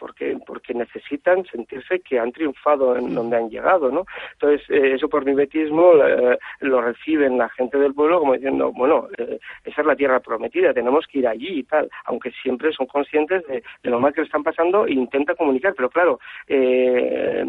porque 0.00 0.36
porque 0.46 0.74
necesitan 0.74 1.44
sentirse 1.44 2.00
que 2.00 2.18
han 2.18 2.32
triunfado 2.32 2.96
en 2.96 3.14
donde 3.14 3.36
han 3.36 3.50
llegado, 3.50 3.90
¿no? 3.90 4.06
Entonces 4.32 4.68
eh, 4.70 4.94
eso 4.94 5.08
por 5.08 5.24
mimetismo 5.24 5.92
eh, 6.02 6.38
lo 6.60 6.80
reciben 6.80 7.38
la 7.38 7.48
gente 7.50 7.78
del 7.78 7.94
pueblo 7.94 8.18
como 8.18 8.32
diciendo, 8.32 8.72
bueno, 8.72 9.06
eh, 9.18 9.38
esa 9.64 9.82
es 9.82 9.86
la 9.86 9.94
tierra 9.94 10.20
prometida, 10.20 10.72
tenemos 10.72 11.06
que 11.06 11.18
ir 11.18 11.28
allí 11.28 11.60
y 11.60 11.62
tal, 11.64 11.90
aunque 12.06 12.32
siempre 12.42 12.72
son 12.72 12.86
conscientes 12.86 13.46
de, 13.46 13.62
lo 13.82 14.00
mal 14.00 14.14
que 14.14 14.22
le 14.22 14.26
están 14.26 14.42
pasando 14.42 14.86
e 14.86 14.92
intenta 14.92 15.34
comunicar, 15.34 15.74
pero 15.76 15.90
claro, 15.90 16.18
la 16.48 17.42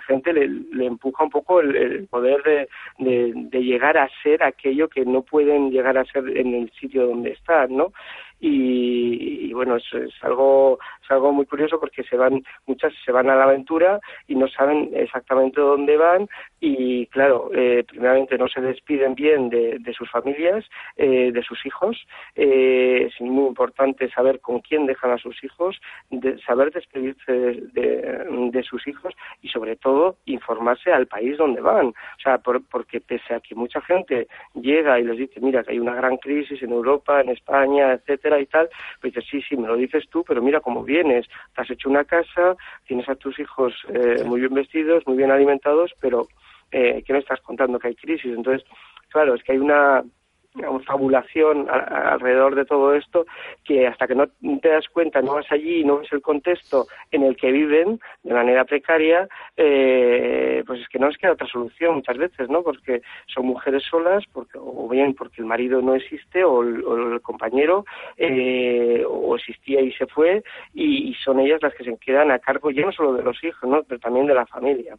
gente 0.00 0.32
le, 0.32 0.86
empuja 0.86 1.24
un 1.24 1.30
poco 1.30 1.60
el, 1.60 2.08
poder 2.08 2.68
de, 2.98 3.32
de 3.34 3.62
llegar 3.62 3.96
a 3.96 4.08
ser 4.22 4.42
aquello 4.42 4.88
que 4.88 5.04
no 5.04 5.22
pueden 5.22 5.70
llegar 5.70 5.96
a 5.96 6.04
ser 6.04 6.36
en 6.36 6.54
el 6.54 6.70
sitio 6.72 7.06
donde 7.06 7.30
están, 7.30 7.76
¿no? 7.76 7.92
Y, 8.40 9.52
bueno 9.52 9.76
es, 9.76 9.92
es, 9.92 10.12
algo 10.22 10.78
es 11.02 11.10
algo 11.10 11.32
muy 11.32 11.46
curioso 11.46 11.80
porque 11.80 12.04
se 12.04 12.16
van 12.16 12.44
muchas 12.66 12.92
se 13.04 13.10
van 13.12 13.28
a 13.28 13.34
la 13.34 13.44
aventura 13.44 13.98
y 14.28 14.34
no 14.36 14.46
saben 14.48 14.90
exactamente 14.94 15.60
dónde 15.60 15.96
van 15.96 16.28
y 16.60 17.06
claro 17.06 17.50
eh, 17.54 17.84
primeramente 17.86 18.38
no 18.38 18.48
se 18.48 18.60
despiden 18.60 19.14
bien 19.14 19.48
de, 19.48 19.78
de 19.80 19.92
sus 19.92 20.10
familias 20.10 20.64
eh, 20.96 21.32
de 21.32 21.42
sus 21.42 21.64
hijos 21.66 21.96
eh, 22.36 23.08
es 23.08 23.20
muy 23.20 23.48
importante 23.48 24.08
saber 24.10 24.40
con 24.40 24.60
quién 24.60 24.86
dejan 24.86 25.10
a 25.10 25.18
sus 25.18 25.42
hijos 25.42 25.80
de 26.10 26.38
saber 26.42 26.70
despedirse 26.70 27.32
de, 27.32 28.62
sus 28.68 28.86
hijos 28.86 29.14
y 29.40 29.48
sobre 29.48 29.76
todo 29.76 30.16
informarse 30.26 30.92
al 30.92 31.06
país 31.06 31.38
donde 31.38 31.60
van. 31.60 31.86
O 31.86 32.20
sea 32.22 32.38
porque 32.38 33.00
pese 33.00 33.34
a 33.34 33.40
que 33.40 33.54
mucha 33.54 33.80
gente 33.80 34.28
llega 34.54 34.98
y 34.98 35.04
les 35.04 35.16
dice 35.16 35.40
mira 35.40 35.62
que 35.62 35.72
hay 35.72 35.78
una 35.78 35.94
gran 35.94 36.16
crisis 36.18 36.62
en 36.62 36.72
Europa 36.72 37.20
en 37.20 37.30
España 37.30 37.92
etcétera 37.92 38.27
y 38.40 38.46
tal, 38.46 38.68
pues 39.00 39.14
dices, 39.14 39.28
sí, 39.30 39.42
sí, 39.48 39.56
me 39.56 39.68
lo 39.68 39.76
dices 39.76 40.04
tú, 40.10 40.24
pero 40.26 40.42
mira 40.42 40.60
cómo 40.60 40.82
vienes, 40.84 41.26
te 41.54 41.62
has 41.62 41.70
hecho 41.70 41.88
una 41.88 42.04
casa, 42.04 42.56
tienes 42.86 43.08
a 43.08 43.14
tus 43.14 43.38
hijos 43.38 43.72
eh, 43.88 44.24
muy 44.24 44.40
bien 44.40 44.54
vestidos, 44.54 45.06
muy 45.06 45.16
bien 45.16 45.30
alimentados, 45.30 45.92
pero 46.00 46.26
eh, 46.70 47.02
¿qué 47.06 47.12
me 47.12 47.20
estás 47.20 47.40
contando? 47.40 47.78
Que 47.78 47.88
hay 47.88 47.94
crisis. 47.94 48.32
Entonces, 48.34 48.66
claro, 49.10 49.34
es 49.34 49.42
que 49.42 49.52
hay 49.52 49.58
una 49.58 50.02
una 50.66 50.80
fabulación 50.80 51.68
alrededor 51.68 52.54
de 52.54 52.64
todo 52.64 52.94
esto 52.94 53.26
que 53.64 53.86
hasta 53.86 54.06
que 54.06 54.14
no 54.14 54.26
te 54.60 54.68
das 54.68 54.88
cuenta, 54.88 55.20
no 55.22 55.34
vas 55.34 55.50
allí 55.50 55.80
y 55.80 55.84
no 55.84 55.98
ves 55.98 56.12
el 56.12 56.22
contexto 56.22 56.86
en 57.10 57.22
el 57.22 57.36
que 57.36 57.52
viven 57.52 58.00
de 58.22 58.34
manera 58.34 58.64
precaria, 58.64 59.28
eh, 59.56 60.62
pues 60.66 60.80
es 60.80 60.88
que 60.88 60.98
no 60.98 61.08
les 61.08 61.18
queda 61.18 61.32
otra 61.32 61.46
solución 61.46 61.96
muchas 61.96 62.16
veces, 62.16 62.48
¿no? 62.48 62.62
Porque 62.62 63.02
son 63.26 63.46
mujeres 63.46 63.84
solas, 63.84 64.24
porque, 64.32 64.58
o 64.60 64.88
bien 64.88 65.14
porque 65.14 65.40
el 65.40 65.46
marido 65.46 65.80
no 65.82 65.94
existe 65.94 66.44
o 66.44 66.62
el, 66.62 67.20
compañero 67.22 67.84
eh, 68.16 69.04
o 69.06 69.36
existía 69.36 69.80
y 69.80 69.92
se 69.92 70.06
fue 70.06 70.42
y, 70.72 71.10
y 71.10 71.14
son 71.14 71.40
ellas 71.40 71.62
las 71.62 71.74
que 71.74 71.84
se 71.84 71.96
quedan 71.98 72.30
a 72.30 72.38
cargo 72.38 72.70
ya 72.70 72.82
no 72.82 72.92
solo 72.92 73.14
de 73.14 73.22
los 73.22 73.42
hijos, 73.44 73.68
¿no? 73.68 73.82
Pero 73.82 74.00
también 74.00 74.26
de 74.26 74.34
la 74.34 74.46
familia. 74.46 74.96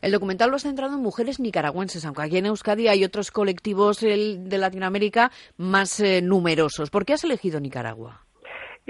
El 0.00 0.12
documental 0.12 0.50
lo 0.50 0.56
ha 0.56 0.60
centrado 0.60 0.94
en 0.94 1.02
mujeres 1.02 1.40
nicaragüenses, 1.40 2.04
aunque 2.04 2.22
aquí 2.22 2.38
en 2.38 2.46
Euskadi 2.46 2.88
hay 2.88 3.04
otros 3.04 3.30
colectivos 3.30 4.00
de 4.00 4.58
Latinoamérica 4.58 5.30
más 5.56 6.00
eh, 6.00 6.20
numerosos. 6.22 6.90
¿Por 6.90 7.04
qué 7.04 7.14
has 7.14 7.24
elegido 7.24 7.60
Nicaragua? 7.60 8.28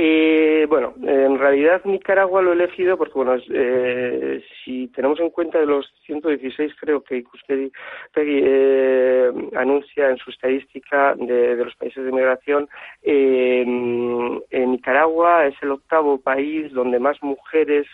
Eh, 0.00 0.64
bueno, 0.68 0.94
en 1.02 1.40
realidad 1.40 1.80
Nicaragua 1.84 2.40
lo 2.40 2.52
he 2.52 2.54
elegido 2.54 2.96
porque, 2.96 3.14
bueno, 3.14 3.34
eh, 3.52 4.40
si 4.64 4.86
tenemos 4.94 5.18
en 5.18 5.30
cuenta 5.30 5.58
de 5.58 5.66
los 5.66 5.92
116, 6.06 6.72
creo 6.78 7.02
que 7.02 7.24
Peggy 7.48 8.40
eh, 8.44 9.32
anuncia 9.56 10.08
en 10.08 10.18
su 10.18 10.30
estadística 10.30 11.16
de, 11.16 11.56
los 11.56 11.74
países 11.74 12.04
de 12.04 12.12
migración, 12.12 12.68
en 13.02 14.40
Nicaragua 14.52 15.46
es 15.46 15.56
el 15.62 15.72
octavo 15.72 16.20
país 16.20 16.72
donde 16.72 17.00
más 17.00 17.20
mujeres 17.20 17.88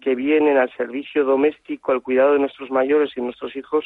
que 0.00 0.14
vienen 0.14 0.58
al 0.58 0.72
servicio 0.72 1.24
doméstico, 1.24 1.92
al 1.92 2.02
cuidado 2.02 2.32
de 2.32 2.40
nuestros 2.40 2.70
mayores 2.70 3.10
y 3.16 3.20
nuestros 3.20 3.54
hijos, 3.54 3.84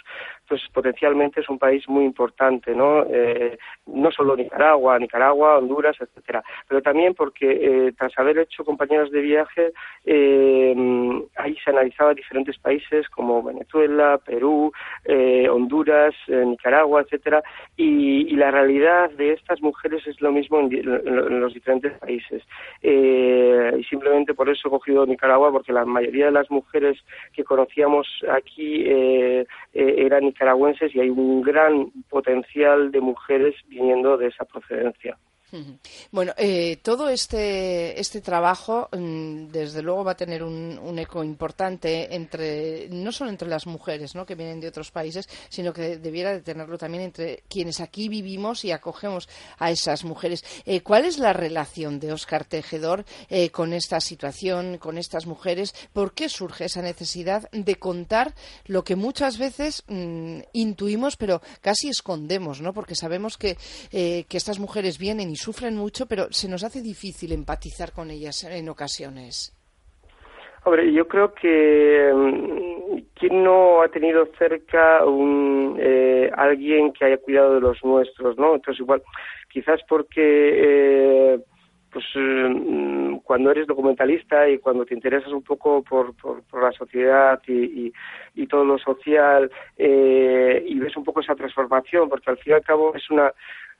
pues 0.49 0.63
potencialmente 0.73 1.41
es 1.41 1.49
un 1.51 1.59
país 1.59 1.87
muy 1.89 2.05
importante, 2.05 2.75
¿no? 2.75 3.05
Eh, 3.11 3.59
no 3.87 4.11
solo 4.11 4.37
Nicaragua, 4.37 4.99
Nicaragua, 4.99 5.59
Honduras, 5.59 5.97
etcétera, 6.01 6.43
pero 6.67 6.81
también 6.81 7.15
porque 7.15 7.51
eh, 7.51 7.93
tras 7.97 8.19
haber 8.19 8.39
hecho 8.39 8.65
compañeras 8.65 9.11
de 9.11 9.21
viaje, 9.21 9.73
eh, 10.05 10.75
ahí 11.37 11.57
se 11.63 11.71
analizaba 11.71 12.15
diferentes 12.15 12.59
países 12.59 13.09
como 13.11 13.43
Venezuela, 13.43 14.19
Perú, 14.25 14.73
Honduras, 15.51 16.15
Nicaragua, 16.29 17.03
etcétera, 17.03 17.43
y, 17.77 18.37
la 18.37 18.51
realidad 18.51 19.11
de 19.13 19.33
estas 19.33 19.63
mujeres 19.63 20.07
es 20.07 20.21
lo 20.21 20.31
mismo 20.31 20.61
en, 20.61 21.41
los 21.41 21.55
diferentes 21.55 21.93
países. 21.99 22.43
y 22.83 23.83
simplemente 23.85 24.35
por 24.35 24.51
eso 24.51 24.69
he 24.69 24.71
cogido 24.71 25.07
Nicaragua, 25.07 25.51
porque 25.51 25.66
que 25.67 25.73
la 25.73 25.85
mayoría 25.85 26.27
de 26.27 26.33
las 26.33 26.51
mujeres 26.51 26.99
que 27.33 27.45
conocíamos 27.45 28.07
aquí 28.31 28.85
eh, 28.87 29.47
eh, 29.75 29.95
eran 29.99 30.25
nicaragüenses 30.25 30.95
y 30.95 31.01
hay 31.01 31.11
un 31.11 31.43
gran 31.43 31.91
potencial 32.09 32.91
de 32.93 33.01
mujeres 33.01 33.55
viniendo 33.69 34.17
de 34.17 34.29
esa 34.29 34.45
procedencia. 34.45 35.19
Bueno, 36.11 36.33
eh, 36.37 36.79
todo 36.83 37.09
este, 37.09 38.01
este 38.01 38.21
trabajo, 38.21 38.89
mm, 38.91 39.47
desde 39.47 39.81
luego, 39.81 40.03
va 40.03 40.13
a 40.13 40.17
tener 40.17 40.43
un, 40.43 40.99
eco 40.99 41.23
importante 41.23 42.15
entre, 42.15 42.89
no 42.91 43.13
solo 43.13 43.31
entre 43.31 43.49
las 43.49 43.67
mujeres 43.67 44.15
¿no? 44.15 44.25
que 44.25 44.35
vienen 44.35 44.61
de 44.61 44.69
otros 44.69 44.91
países, 44.91 45.29
sino 45.49 45.73
que 45.73 45.99
debiera 45.99 46.33
de 46.33 46.41
tenerlo 46.41 46.79
también 46.79 47.05
entre 47.05 47.45
quienes 47.49 47.81
aquí 47.81 48.09
vivimos 48.09 48.65
y 48.65 48.73
acogemos 48.73 49.29
a 49.59 49.71
esas 49.71 50.05
mujeres. 50.05 50.43
Eh, 50.65 50.81
¿Cuál 50.81 51.05
es 51.05 51.19
la 51.19 51.33
relación 51.33 52.01
de 52.01 52.13
Oscar 52.13 52.45
Tejedor 52.45 53.05
eh, 53.29 53.51
con 53.51 53.73
esta 53.73 54.01
situación, 54.01 54.79
con 54.79 54.99
estas 54.99 55.27
mujeres? 55.27 55.75
¿Por 55.93 56.13
qué 56.15 56.29
surge 56.29 56.65
esa 56.65 56.83
necesidad 56.83 57.49
de 57.53 57.77
contar 57.77 58.35
lo 58.65 58.85
que 58.85 58.97
muchas 58.97 59.39
veces 59.39 59.85
mm, 59.87 60.41
intuimos, 60.55 61.17
pero 61.17 61.43
casi 61.61 61.89
escondemos, 61.89 62.61
¿no? 62.61 62.73
Porque 62.73 62.95
sabemos 62.97 63.37
que, 63.37 63.57
que 63.91 64.37
estas 64.37 64.59
mujeres 64.59 64.99
vienen 64.99 65.31
y 65.31 65.36
sufren 65.37 65.77
mucho, 65.77 66.07
pero 66.07 66.27
se 66.31 66.49
nos 66.49 66.65
hace 66.65 66.83
difícil 66.83 67.33
empatizar 67.33 67.93
con 67.93 68.11
ellas 68.11 68.45
en 68.45 68.69
ocasiones. 68.69 69.53
Hombre, 70.65 70.93
yo 70.93 71.07
creo 71.07 71.33
que 71.33 72.13
mm, 72.13 72.99
quién 73.15 73.45
no 73.45 73.83
ha 73.83 73.89
tenido 73.89 74.27
cerca 74.37 75.05
un 75.05 75.77
eh, 75.79 76.29
alguien 76.37 76.93
que 76.93 77.05
haya 77.05 77.19
cuidado 77.19 77.55
de 77.55 77.61
los 77.61 77.85
nuestros, 77.85 78.37
¿no? 78.37 78.57
Entonces 78.57 78.81
igual, 78.81 79.01
quizás 79.49 79.81
porque 79.89 80.19
eh, 80.21 81.39
pues 81.93 82.05
mm, 82.15 83.19
cuando 83.19 83.53
eres 83.53 83.67
documentalista 83.67 84.49
y 84.49 84.59
cuando 84.59 84.85
te 84.85 84.95
interesas 84.95 85.33
un 85.33 85.43
poco 85.43 85.83
por, 85.83 86.15
por, 86.17 86.43
la 86.61 86.73
sociedad 86.73 87.41
y, 87.47 87.93
y, 88.35 88.47
todo 88.49 88.65
lo 88.65 88.77
social 88.77 89.51
eh, 89.79 90.65
y 90.67 90.79
ves 90.79 90.97
un 90.97 91.05
poco 91.05 91.21
esa 91.21 91.35
transformación, 91.35 92.09
porque 92.09 92.29
al 92.31 92.39
fin 92.39 92.53
y 92.53 92.57
al 92.57 92.63
cabo 92.65 92.93
es 92.95 93.09
una 93.09 93.33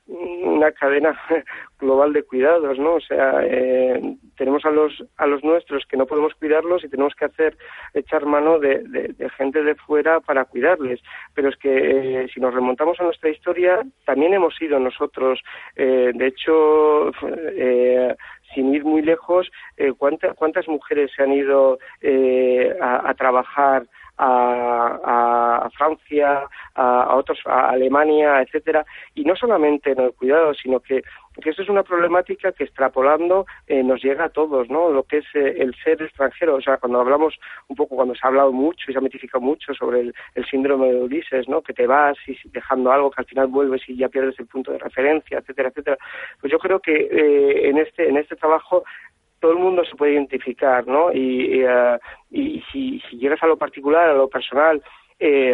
una 0.07 0.71
cadena 0.71 1.19
global 1.79 2.13
de 2.13 2.23
cuidados, 2.23 2.79
¿no? 2.79 2.95
O 2.95 3.01
sea, 3.01 3.41
eh, 3.43 4.15
tenemos 4.37 4.65
a 4.65 4.71
los 4.71 5.03
a 5.17 5.27
los 5.27 5.43
nuestros 5.43 5.85
que 5.85 5.97
no 5.97 6.05
podemos 6.05 6.33
cuidarlos 6.35 6.83
y 6.83 6.89
tenemos 6.89 7.13
que 7.15 7.25
hacer 7.25 7.57
echar 7.93 8.25
mano 8.25 8.59
de, 8.59 9.13
gente 9.37 9.63
de 9.63 9.75
fuera 9.75 10.19
para 10.19 10.45
cuidarles. 10.45 11.01
Pero 11.33 11.49
es 11.49 11.57
que 11.57 12.23
eh, 12.23 12.27
si 12.33 12.39
nos 12.39 12.53
remontamos 12.53 12.99
a 12.99 13.03
nuestra 13.03 13.29
historia, 13.29 13.81
también 14.05 14.33
hemos 14.33 14.55
sido 14.55 14.79
nosotros. 14.79 15.41
Eh, 15.75 16.11
de 16.13 16.27
hecho, 16.27 17.11
sin 18.55 18.73
ir 18.73 18.85
muy 18.85 19.01
lejos, 19.01 19.51
¿cuántas, 19.97 20.35
¿cuántas 20.35 20.67
mujeres 20.67 21.11
se 21.15 21.23
han 21.23 21.33
ido 21.33 21.77
a, 22.81 23.09
a 23.09 23.13
trabajar 23.13 23.83
a, 24.17 25.61
a 25.65 25.69
Francia, 25.71 26.47
a, 26.75 27.15
otros, 27.15 27.39
a 27.45 27.69
Alemania, 27.69 28.41
etcétera, 28.41 28.85
y 29.15 29.23
no 29.23 29.35
solamente 29.35 29.91
en 29.91 29.99
el 29.99 30.13
cuidado, 30.13 30.53
sino 30.53 30.79
que, 30.79 31.03
que 31.41 31.49
eso 31.49 31.61
es 31.61 31.69
una 31.69 31.83
problemática 31.83 32.51
que 32.51 32.63
extrapolando 32.63 33.45
eh, 33.67 33.83
nos 33.83 34.01
llega 34.03 34.25
a 34.25 34.29
todos, 34.29 34.69
¿no? 34.69 34.89
Lo 34.89 35.03
que 35.03 35.17
es 35.17 35.25
eh, 35.35 35.55
el 35.59 35.75
ser 35.83 36.01
extranjero, 36.01 36.55
o 36.55 36.61
sea, 36.61 36.77
cuando 36.77 36.99
hablamos 36.99 37.35
un 37.67 37.75
poco, 37.75 37.95
cuando 37.95 38.15
se 38.15 38.21
ha 38.23 38.29
hablado 38.29 38.51
mucho 38.51 38.89
y 38.89 38.93
se 38.93 38.99
ha 38.99 39.01
mitificado 39.01 39.41
mucho 39.41 39.73
sobre 39.73 40.01
el, 40.01 40.13
el 40.35 40.45
síndrome 40.45 40.91
de 40.91 41.01
Ulises, 41.01 41.47
¿no? 41.47 41.61
Que 41.61 41.73
te 41.73 41.85
vas 41.85 42.17
y 42.27 42.37
dejando 42.49 42.91
algo 42.91 43.11
que 43.11 43.21
al 43.21 43.27
final 43.27 43.47
vuelves 43.47 43.81
y 43.87 43.97
ya 43.97 44.09
pierdes 44.09 44.39
el 44.39 44.47
punto 44.47 44.71
de 44.71 44.79
referencia, 44.79 45.39
etcétera, 45.39 45.69
etcétera. 45.69 45.97
Pues 46.41 46.51
yo 46.51 46.59
creo 46.59 46.79
que 46.79 46.93
eh, 46.93 47.69
en 47.69 47.77
este 47.77 48.09
en 48.09 48.17
este 48.17 48.35
trabajo 48.35 48.83
todo 49.39 49.51
el 49.51 49.59
mundo 49.59 49.83
se 49.85 49.95
puede 49.95 50.13
identificar, 50.13 50.87
¿no? 50.87 51.11
Y, 51.13 51.63
eh, 51.63 51.99
y 52.31 52.63
si, 52.71 52.99
si, 53.09 53.17
llegas 53.17 53.41
a 53.43 53.47
lo 53.47 53.57
particular, 53.57 54.09
a 54.09 54.13
lo 54.13 54.27
personal, 54.27 54.81
eh, 55.19 55.51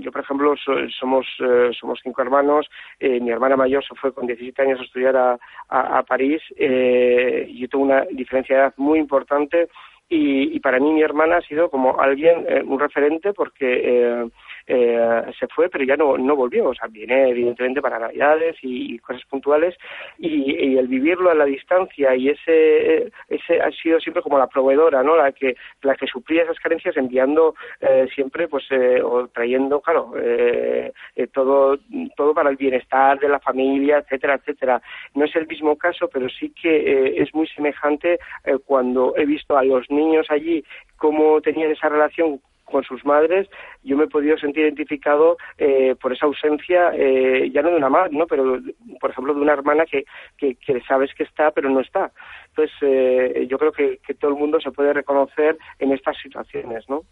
yo, 0.00 0.12
por 0.12 0.20
ejemplo, 0.20 0.54
somos 0.98 1.26
eh, 1.40 1.70
somos 1.78 1.98
cinco 2.02 2.22
hermanos. 2.22 2.68
Eh, 2.98 3.20
mi 3.20 3.30
hermana 3.30 3.56
mayor 3.56 3.84
se 3.84 3.94
fue 3.94 4.12
con 4.12 4.26
17 4.26 4.60
años 4.62 4.80
a 4.80 4.84
estudiar 4.84 5.16
a, 5.16 5.38
a, 5.68 5.98
a 5.98 6.02
París. 6.02 6.42
Eh, 6.56 7.50
yo 7.54 7.68
tengo 7.68 7.84
una 7.84 8.04
diferencia 8.10 8.56
de 8.56 8.62
edad 8.62 8.74
muy 8.76 8.98
importante 8.98 9.68
y, 10.08 10.54
y, 10.54 10.60
para 10.60 10.78
mí 10.78 10.92
mi 10.92 11.02
hermana 11.02 11.36
ha 11.38 11.42
sido 11.42 11.70
como 11.70 12.00
alguien, 12.00 12.44
un 12.66 12.80
referente, 12.80 13.32
porque 13.32 14.28
eh, 14.72 15.32
se 15.38 15.48
fue, 15.48 15.68
pero 15.68 15.84
ya 15.84 15.96
no, 15.96 16.16
no 16.16 16.36
volvió. 16.36 16.68
O 16.68 16.74
sea, 16.74 16.88
viene 16.88 17.28
evidentemente 17.30 17.82
para 17.82 17.98
Navidades 17.98 18.56
y, 18.62 18.98
cosas 19.00 19.24
puntuales 19.28 19.76
y, 20.18 20.76
el 20.76 20.86
vivirlo 20.86 21.30
a 21.30 21.34
la 21.34 21.44
distancia 21.44 22.14
y 22.14 22.28
ese, 22.28 23.10
ese 23.28 23.60
ha 23.60 23.70
sido 23.72 23.98
siempre 23.98 24.22
como 24.22 24.38
la 24.38 24.46
proveedora, 24.46 25.02
¿no? 25.02 25.16
La 25.16 25.32
que, 25.32 25.56
la 25.82 25.94
que 25.96 26.06
suplía 26.06 26.44
esas 26.44 26.58
carencias 26.58 26.96
enviando 26.96 27.54
eh, 27.80 28.06
siempre, 28.14 28.46
pues, 28.46 28.64
eh, 28.70 29.02
o 29.02 29.26
trayendo, 29.28 29.80
claro, 29.80 30.12
eh, 30.16 30.92
todo, 31.32 31.78
todo 32.16 32.32
para 32.32 32.50
el 32.50 32.56
bienestar 32.56 33.18
de 33.18 33.28
la 33.28 33.40
familia, 33.40 33.98
etcétera, 33.98 34.34
etcétera. 34.34 34.82
No 35.14 35.24
es 35.24 35.34
el 35.34 35.46
mismo 35.46 35.76
caso, 35.76 36.08
pero 36.12 36.28
sí 36.28 36.50
que 36.50 37.20
es 37.20 37.34
muy 37.34 37.46
semejante 37.48 38.18
cuando 38.66 39.14
he 39.16 39.24
visto 39.24 39.56
a 39.56 39.64
los 39.64 39.90
niños 39.90 40.26
allí 40.30 40.64
cómo 40.96 41.40
tenían 41.40 41.70
esa 41.70 41.88
relación 41.88 42.40
con 42.70 42.84
sus 42.84 43.04
madres, 43.04 43.48
yo 43.82 43.96
me 43.96 44.04
he 44.04 44.08
podido 44.08 44.38
sentir 44.38 44.64
identificado 44.64 45.36
eh, 45.58 45.94
por 46.00 46.12
esa 46.12 46.26
ausencia, 46.26 46.92
eh, 46.94 47.50
ya 47.52 47.62
no 47.62 47.70
de 47.70 47.76
una 47.76 47.88
madre, 47.88 48.10
¿no? 48.12 48.26
pero 48.26 48.58
por 49.00 49.10
ejemplo 49.10 49.34
de 49.34 49.40
una 49.40 49.52
hermana 49.52 49.84
que, 49.84 50.04
que, 50.38 50.56
sabes 50.88 51.10
que 51.14 51.24
está, 51.24 51.50
pero 51.50 51.68
no 51.68 51.80
está. 51.80 52.12
Entonces, 52.48 52.76
eh, 52.82 53.46
yo 53.48 53.58
creo 53.58 53.72
que, 53.72 53.98
que, 54.06 54.14
todo 54.14 54.30
el 54.30 54.36
mundo 54.36 54.60
se 54.60 54.70
puede 54.70 54.92
reconocer 54.92 55.58
en 55.78 55.92
estas 55.92 56.16
situaciones, 56.18 56.88
¿no? 56.88 57.02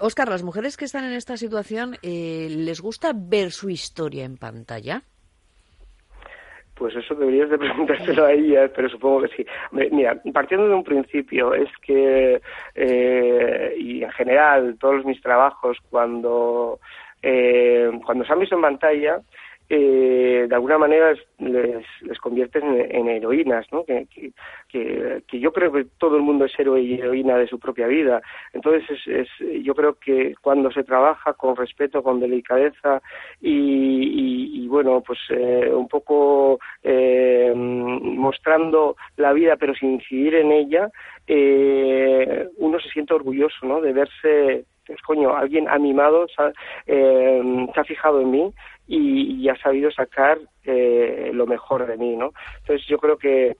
Oscar, 0.00 0.28
¿las 0.28 0.42
mujeres 0.42 0.76
que 0.76 0.86
están 0.86 1.04
en 1.04 1.12
esta 1.12 1.36
situación 1.36 1.96
les 2.02 2.80
gusta 2.80 3.12
ver 3.14 3.50
su 3.50 3.68
historia 3.68 4.24
en 4.24 4.38
pantalla? 4.38 5.02
Pues 6.76 6.94
eso 6.94 7.14
deberías 7.14 7.50
de 7.50 7.58
preguntárselo 7.58 8.24
a 8.24 8.32
ella, 8.32 8.70
pero 8.74 8.88
supongo 8.88 9.22
que 9.22 9.36
sí. 9.36 9.46
Mira, 9.72 10.20
partiendo 10.32 10.68
de 10.68 10.74
un 10.74 10.84
principio, 10.84 11.54
es 11.54 11.70
que, 11.82 12.40
eh, 12.74 13.74
y 13.78 14.02
en 14.02 14.10
general, 14.12 14.76
todos 14.78 15.04
mis 15.04 15.20
trabajos, 15.22 15.78
cuando, 15.90 16.78
eh, 17.22 17.90
cuando 18.04 18.24
se 18.24 18.32
han 18.32 18.40
visto 18.40 18.56
en 18.56 18.62
pantalla, 18.62 19.20
eh, 19.68 20.46
de 20.48 20.54
alguna 20.54 20.78
manera 20.78 21.12
les, 21.38 21.84
les 22.02 22.18
convierten 22.20 22.62
en, 22.88 23.08
heroínas, 23.08 23.66
¿no? 23.72 23.84
Que, 23.84 24.06
que, 24.68 25.22
que, 25.26 25.40
yo 25.40 25.52
creo 25.52 25.72
que 25.72 25.86
todo 25.98 26.16
el 26.16 26.22
mundo 26.22 26.44
es 26.44 26.56
héroe 26.56 26.80
y 26.80 26.94
heroína 26.94 27.36
de 27.36 27.48
su 27.48 27.58
propia 27.58 27.88
vida. 27.88 28.22
Entonces, 28.52 28.88
es, 28.88 29.06
es 29.08 29.64
yo 29.64 29.74
creo 29.74 29.94
que 29.94 30.34
cuando 30.40 30.70
se 30.70 30.84
trabaja 30.84 31.32
con 31.32 31.56
respeto, 31.56 32.04
con 32.04 32.20
delicadeza 32.20 33.02
y, 33.40 33.50
y, 33.50 34.55
bueno, 34.76 35.00
pues 35.00 35.18
eh, 35.30 35.70
un 35.72 35.88
poco 35.88 36.58
eh, 36.82 37.50
mostrando 37.54 38.94
la 39.16 39.32
vida 39.32 39.56
pero 39.56 39.74
sin 39.74 39.92
incidir 39.92 40.34
en 40.34 40.52
ella, 40.52 40.90
eh, 41.26 42.46
uno 42.58 42.78
se 42.78 42.90
siente 42.90 43.14
orgulloso, 43.14 43.64
¿no? 43.64 43.80
De 43.80 43.94
verse 43.94 44.66
pues 44.86 45.00
coño, 45.00 45.34
alguien 45.34 45.66
animado 45.66 46.26
se 46.28 46.42
ha, 46.42 46.52
eh, 46.86 47.66
se 47.72 47.80
ha 47.80 47.84
fijado 47.84 48.20
en 48.20 48.30
mí 48.30 48.52
y, 48.86 49.48
ha 49.48 49.56
sabido 49.56 49.90
sacar 49.90 50.38
eh, 50.64 51.30
lo 51.32 51.46
mejor 51.46 51.86
de 51.86 51.96
mí, 51.96 52.16
¿no? 52.16 52.32
Entonces 52.60 52.86
yo 52.86 52.98
creo 52.98 53.16
que 53.16 53.56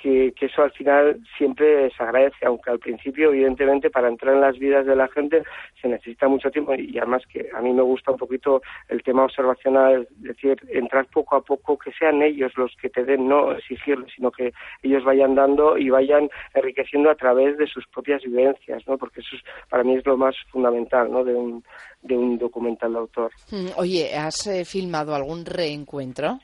que, 0.00 0.32
eso 0.40 0.62
al 0.62 0.72
final 0.72 1.20
siempre 1.36 1.90
se 1.90 2.02
agradece, 2.02 2.46
aunque 2.46 2.70
al 2.70 2.78
principio, 2.78 3.30
evidentemente, 3.30 3.90
para 3.90 4.08
entrar 4.08 4.34
en 4.34 4.40
las 4.40 4.58
vidas 4.58 4.86
de 4.86 4.96
la 4.96 5.08
gente 5.08 5.42
se 5.80 5.88
necesita 5.88 6.28
mucho 6.28 6.50
tiempo 6.50 6.74
y 6.74 6.96
además 6.98 7.22
que 7.32 7.48
a 7.54 7.60
mí 7.60 7.72
me 7.72 7.82
gusta 7.82 8.12
un 8.12 8.18
poquito 8.18 8.62
el 8.88 9.02
tema 9.02 9.24
observacional, 9.24 10.08
es 10.22 10.22
decir, 10.22 10.60
entrar 10.68 11.06
poco 11.06 11.36
a 11.36 11.42
poco, 11.42 11.78
que 11.78 11.92
sean 11.92 12.22
ellos 12.22 12.52
los 12.56 12.74
que 12.80 12.90
te 12.90 13.04
den, 13.04 13.28
no 13.28 13.52
exigirles, 13.52 14.12
sino 14.14 14.30
que 14.30 14.52
ellos 14.82 15.04
vayan 15.04 15.34
dando 15.34 15.76
y 15.76 15.90
vayan 15.90 16.28
enriqueciendo 16.54 17.10
a 17.10 17.14
través 17.14 17.56
de 17.58 17.66
sus 17.66 17.86
propias 17.88 18.22
vivencias, 18.22 18.82
¿no? 18.86 18.96
Porque 18.98 19.20
eso 19.20 19.36
para 19.68 19.84
mí 19.84 19.96
es 19.96 20.06
lo 20.06 20.16
más 20.16 20.34
fundamental, 20.50 21.10
¿no? 21.10 21.24
De 21.24 21.34
un, 21.34 21.62
de 22.02 22.16
un 22.16 22.38
documental 22.38 22.92
de 22.92 22.98
autor. 22.98 23.32
Mm, 23.50 23.68
oye, 23.76 24.14
¿has 24.14 24.46
eh, 24.46 24.64
filmado 24.64 25.14
algún 25.14 25.44
reencuentro? 25.44 26.38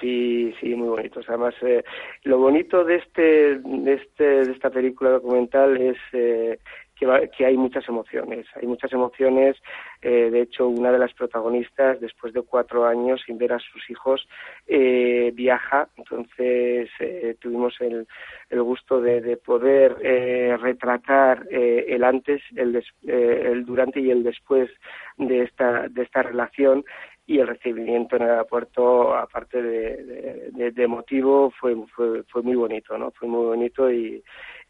Sí, 0.00 0.54
sí, 0.60 0.74
muy 0.74 0.88
bonitos. 0.88 1.24
Además, 1.28 1.54
eh, 1.62 1.84
lo 2.24 2.38
bonito 2.38 2.84
de 2.84 2.96
este, 2.96 3.58
de 3.58 3.94
este, 3.94 4.24
de 4.44 4.52
esta 4.52 4.70
película 4.70 5.10
documental 5.10 5.76
es 5.76 5.98
eh, 6.12 6.58
que, 6.96 7.30
que, 7.36 7.46
hay 7.46 7.56
muchas 7.56 7.88
emociones. 7.88 8.46
Hay 8.54 8.66
muchas 8.66 8.92
emociones. 8.92 9.56
Eh, 10.02 10.30
de 10.30 10.42
hecho, 10.42 10.68
una 10.68 10.90
de 10.92 10.98
las 10.98 11.12
protagonistas, 11.14 12.00
después 12.00 12.32
de 12.32 12.42
cuatro 12.42 12.86
años 12.86 13.22
sin 13.24 13.38
ver 13.38 13.52
a 13.52 13.58
sus 13.58 13.88
hijos, 13.90 14.26
eh, 14.66 15.32
viaja. 15.34 15.88
Entonces, 15.96 16.90
eh, 17.00 17.36
tuvimos 17.40 17.80
el, 17.80 18.06
el 18.50 18.62
gusto 18.62 19.00
de, 19.00 19.20
de 19.20 19.36
poder 19.36 19.96
eh, 20.02 20.56
retratar 20.60 21.46
eh, 21.50 21.86
el 21.88 22.04
antes, 22.04 22.42
el, 22.56 22.82
el 23.02 23.64
durante 23.64 24.00
y 24.00 24.10
el 24.10 24.22
después 24.22 24.70
de 25.18 25.42
esta, 25.42 25.88
de 25.88 26.02
esta 26.02 26.22
relación 26.22 26.84
y 27.26 27.38
el 27.38 27.46
recibimiento 27.46 28.16
en 28.16 28.22
el 28.22 28.30
aeropuerto, 28.30 29.14
aparte 29.14 29.62
de, 29.62 30.50
de, 30.72 30.82
emotivo, 30.82 31.50
fue, 31.58 31.74
fue, 31.94 32.22
fue 32.24 32.42
muy 32.42 32.54
bonito, 32.54 32.98
¿no? 32.98 33.10
Fue 33.12 33.26
muy 33.28 33.46
bonito 33.46 33.90
y, 33.90 34.22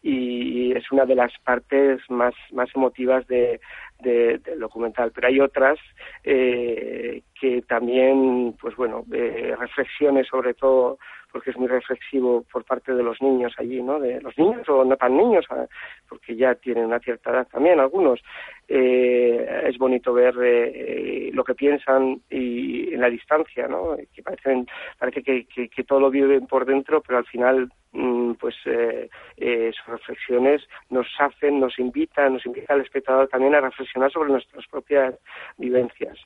y 0.02 0.72
es 0.72 0.92
una 0.92 1.04
de 1.06 1.14
las 1.14 1.32
partes 1.42 2.00
más, 2.10 2.34
más 2.52 2.68
emotivas 2.74 3.26
de, 3.26 3.58
del 4.00 4.60
documental. 4.60 5.10
Pero 5.12 5.28
hay 5.28 5.40
otras 5.40 5.78
eh, 6.22 7.22
que 7.40 7.62
también, 7.62 8.54
pues 8.60 8.76
bueno, 8.76 9.04
eh, 9.12 9.56
reflexiones 9.58 10.28
sobre 10.28 10.54
todo 10.54 10.98
porque 11.34 11.50
es 11.50 11.56
muy 11.56 11.66
reflexivo 11.66 12.44
por 12.52 12.62
parte 12.62 12.94
de 12.94 13.02
los 13.02 13.20
niños 13.20 13.52
allí, 13.58 13.82
¿no? 13.82 13.98
De 13.98 14.20
los 14.20 14.38
niños 14.38 14.68
o 14.68 14.84
no 14.84 14.96
tan 14.96 15.16
niños, 15.16 15.44
ah, 15.50 15.66
porque 16.08 16.36
ya 16.36 16.54
tienen 16.54 16.84
una 16.84 17.00
cierta 17.00 17.32
edad 17.32 17.48
también 17.50 17.80
algunos. 17.80 18.20
Eh, 18.68 19.64
es 19.64 19.76
bonito 19.76 20.12
ver 20.12 20.32
eh, 20.40 21.30
lo 21.34 21.42
que 21.42 21.56
piensan 21.56 22.22
y 22.30 22.94
en 22.94 23.00
la 23.00 23.10
distancia, 23.10 23.66
¿no? 23.66 23.96
Que 24.14 24.22
parecen, 24.22 24.68
parece 24.96 25.24
que, 25.24 25.44
que, 25.46 25.82
todo 25.82 25.98
lo 25.98 26.08
viven 26.08 26.46
por 26.46 26.66
dentro, 26.66 27.02
pero 27.02 27.18
al 27.18 27.26
final 27.26 27.68
mm, 27.90 28.34
pues 28.34 28.54
eh, 28.66 29.10
eh, 29.36 29.72
sus 29.76 29.86
reflexiones 29.86 30.62
nos 30.90 31.08
hacen, 31.18 31.58
nos 31.58 31.76
invitan, 31.80 32.34
nos 32.34 32.46
invita 32.46 32.74
al 32.74 32.82
espectador 32.82 33.26
también 33.26 33.56
a 33.56 33.60
reflexionar 33.60 34.12
sobre 34.12 34.30
nuestras 34.30 34.64
propias 34.68 35.16
vivencias. 35.58 36.16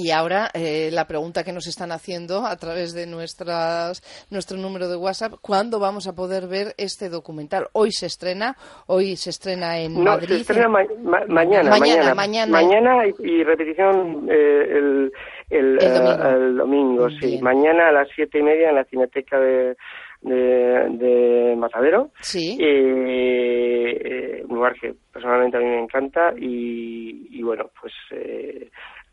Y 0.00 0.12
ahora 0.12 0.48
eh, 0.54 0.90
la 0.92 1.06
pregunta 1.06 1.42
que 1.42 1.52
nos 1.52 1.66
están 1.66 1.90
haciendo 1.90 2.46
a 2.46 2.56
través 2.56 2.94
de 2.94 3.06
nuestras, 3.06 4.00
nuestro 4.30 4.56
número 4.56 4.88
de 4.88 4.96
WhatsApp, 4.96 5.34
¿cuándo 5.42 5.80
vamos 5.80 6.06
a 6.06 6.14
poder 6.14 6.46
ver 6.46 6.68
este 6.78 7.08
documental? 7.08 7.66
Hoy 7.72 7.90
se 7.90 8.06
estrena, 8.06 8.54
hoy 8.86 9.16
se 9.16 9.30
estrena 9.30 9.80
en 9.80 9.94
no, 9.94 10.02
Madrid. 10.02 10.36
Se 10.36 10.40
estrena 10.42 10.68
mañana, 10.68 11.70
mañana, 11.70 12.46
mañana, 12.46 13.06
y, 13.06 13.42
repetición 13.42 14.28
eh, 14.30 14.66
el, 14.70 15.12
el, 15.50 15.78
el, 15.82 16.56
domingo, 16.56 17.10
sí. 17.10 17.40
Mañana 17.42 17.88
a 17.88 17.92
las 17.92 18.08
siete 18.14 18.38
y 18.38 18.42
media 18.42 18.68
en 18.68 18.76
la 18.76 18.84
Cineteca 18.84 19.40
de, 19.40 19.74
de, 20.20 21.56
Matadero. 21.58 22.10
Sí. 22.20 22.56
Eh, 22.60 24.44
un 24.48 24.54
lugar 24.54 24.74
que 24.80 24.94
personalmente 25.12 25.56
a 25.56 25.60
mí 25.60 25.66
me 25.66 25.82
encanta 25.82 26.32
y, 26.38 27.28
y 27.32 27.42
bueno, 27.42 27.68
pues 27.80 27.92
eh, 28.12 28.70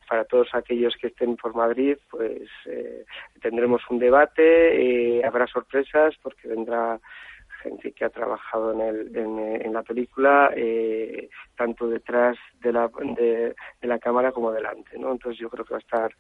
para 0.08 0.26
todos 0.26 0.48
aquellos 0.54 0.96
que 1.00 1.08
estén 1.08 1.36
por 1.36 1.56
Madrid, 1.56 1.98
pues 2.10 2.50
eh, 2.66 3.06
tendremos 3.42 3.82
un 3.90 4.00
debate, 4.00 5.18
eh, 5.18 5.26
habrá 5.26 5.48
sorpresas 5.48 6.16
porque 6.22 6.48
vendrá 6.48 7.00
gente 7.64 7.94
que 7.94 8.06
ha 8.06 8.10
trabajado 8.10 8.74
en, 8.74 8.82
el, 8.82 9.18
en, 9.18 9.74
la 9.74 9.82
película, 9.82 10.52
eh, 10.56 11.30
tanto 11.58 11.88
detrás 11.88 12.38
de 12.62 12.72
la, 12.72 12.88
de, 13.18 13.56
la 13.82 13.98
cámara 13.98 14.32
como 14.32 14.52
delante, 14.52 15.00
¿no? 15.00 15.12
Entonces 15.12 15.40
yo 15.40 15.50
creo 15.50 15.66
que 15.66 15.74
va 15.74 15.78
a 15.78 15.80
estar 15.80 16.12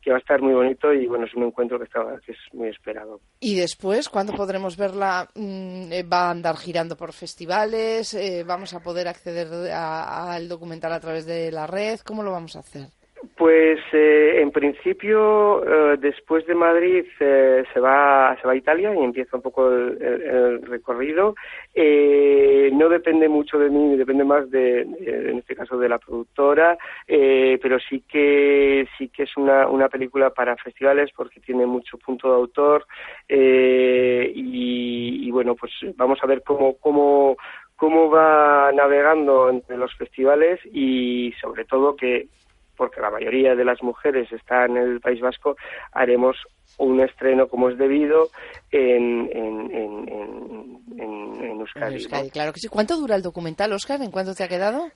que 0.00 0.10
va 0.10 0.16
a 0.16 0.20
estar 0.20 0.40
muy 0.40 0.54
bonito 0.54 0.94
y 0.94 1.06
bueno 1.06 1.26
es 1.26 1.34
un 1.34 1.42
encuentro 1.42 1.78
que, 1.78 1.84
está, 1.84 2.00
que 2.24 2.32
es 2.32 2.38
muy 2.54 2.68
esperado. 2.68 3.20
Y 3.40 3.54
después, 3.54 4.08
¿cuándo 4.08 4.32
podremos 4.32 4.78
verla? 4.78 5.28
Mm, 5.34 5.90
¿Va 6.10 6.28
a 6.28 6.30
andar 6.30 6.56
girando 6.56 6.96
por 6.96 7.12
festivales? 7.12 8.16
¿Vamos 8.46 8.72
a 8.72 8.80
poder 8.80 9.06
acceder 9.08 9.48
al 9.72 10.48
documental 10.48 10.92
a 10.94 11.00
través 11.00 11.26
de 11.26 11.52
la 11.52 11.66
red? 11.66 12.00
¿Cómo 12.00 12.22
lo 12.22 12.32
vamos 12.32 12.56
a 12.56 12.60
hacer? 12.60 12.88
Pues 13.36 13.80
eh, 13.92 14.40
en 14.40 14.50
principio 14.50 15.64
eh, 15.64 15.96
después 15.98 16.46
de 16.46 16.54
Madrid 16.54 17.04
eh, 17.20 17.64
se 17.72 17.80
va 17.80 18.36
se 18.40 18.46
va 18.46 18.52
a 18.52 18.56
Italia 18.56 18.94
y 18.94 19.02
empieza 19.02 19.36
un 19.36 19.42
poco 19.42 19.70
el, 19.70 20.62
recorrido. 20.62 21.34
no 21.74 22.88
depende 22.88 23.28
mucho 23.28 23.58
de 23.58 23.70
mí, 23.70 23.96
depende 23.96 24.24
más 24.24 24.50
de, 24.50 24.82
en 24.82 25.38
este 25.38 25.54
caso 25.54 25.78
de 25.78 25.88
la 25.88 25.98
productora, 25.98 26.76
pero 27.06 27.78
sí 27.78 28.02
que 28.08 28.86
sí 28.98 29.08
que 29.08 29.24
es 29.24 29.36
una, 29.36 29.68
una 29.68 29.88
película 29.88 30.30
para 30.30 30.56
festivales 30.56 31.10
porque 31.16 31.40
tiene 31.40 31.66
mucho 31.66 31.98
punto 31.98 32.28
de 32.28 32.34
autor 32.34 32.86
y, 33.28 35.26
y, 35.26 35.30
bueno 35.30 35.54
pues 35.54 35.72
vamos 35.96 36.18
a 36.22 36.26
ver 36.26 36.42
cómo 36.42 36.76
cómo 36.78 37.36
cómo 37.76 38.10
va 38.10 38.70
navegando 38.72 39.50
entre 39.50 39.76
los 39.76 39.94
festivales 39.96 40.60
y 40.72 41.32
sobre 41.40 41.64
todo 41.64 41.96
que 41.96 42.28
porque 42.76 43.00
la 43.00 43.10
mayoría 43.10 43.54
de 43.54 43.64
las 43.64 43.82
mujeres 43.82 44.30
están 44.32 44.76
en 44.76 44.92
el 44.94 45.00
País 45.00 45.20
Vasco, 45.20 45.56
haremos 45.92 46.36
un 46.78 47.00
estreno 47.00 47.48
como 47.48 47.68
es 47.70 47.78
debido 47.78 48.28
en, 48.70 49.30
en, 49.32 49.70
en, 49.70 50.80
en, 50.98 51.60
Euskadi. 51.60 52.30
Claro 52.30 52.52
que 52.52 52.60
sí. 52.60 52.68
¿Cuánto 52.68 52.96
dura 52.96 53.16
el 53.16 53.22
documental, 53.22 53.72
Oscar? 53.72 54.02
¿En 54.02 54.10
cuánto 54.10 54.34
te 54.34 54.44
ha 54.44 54.48
quedado? 54.48 54.90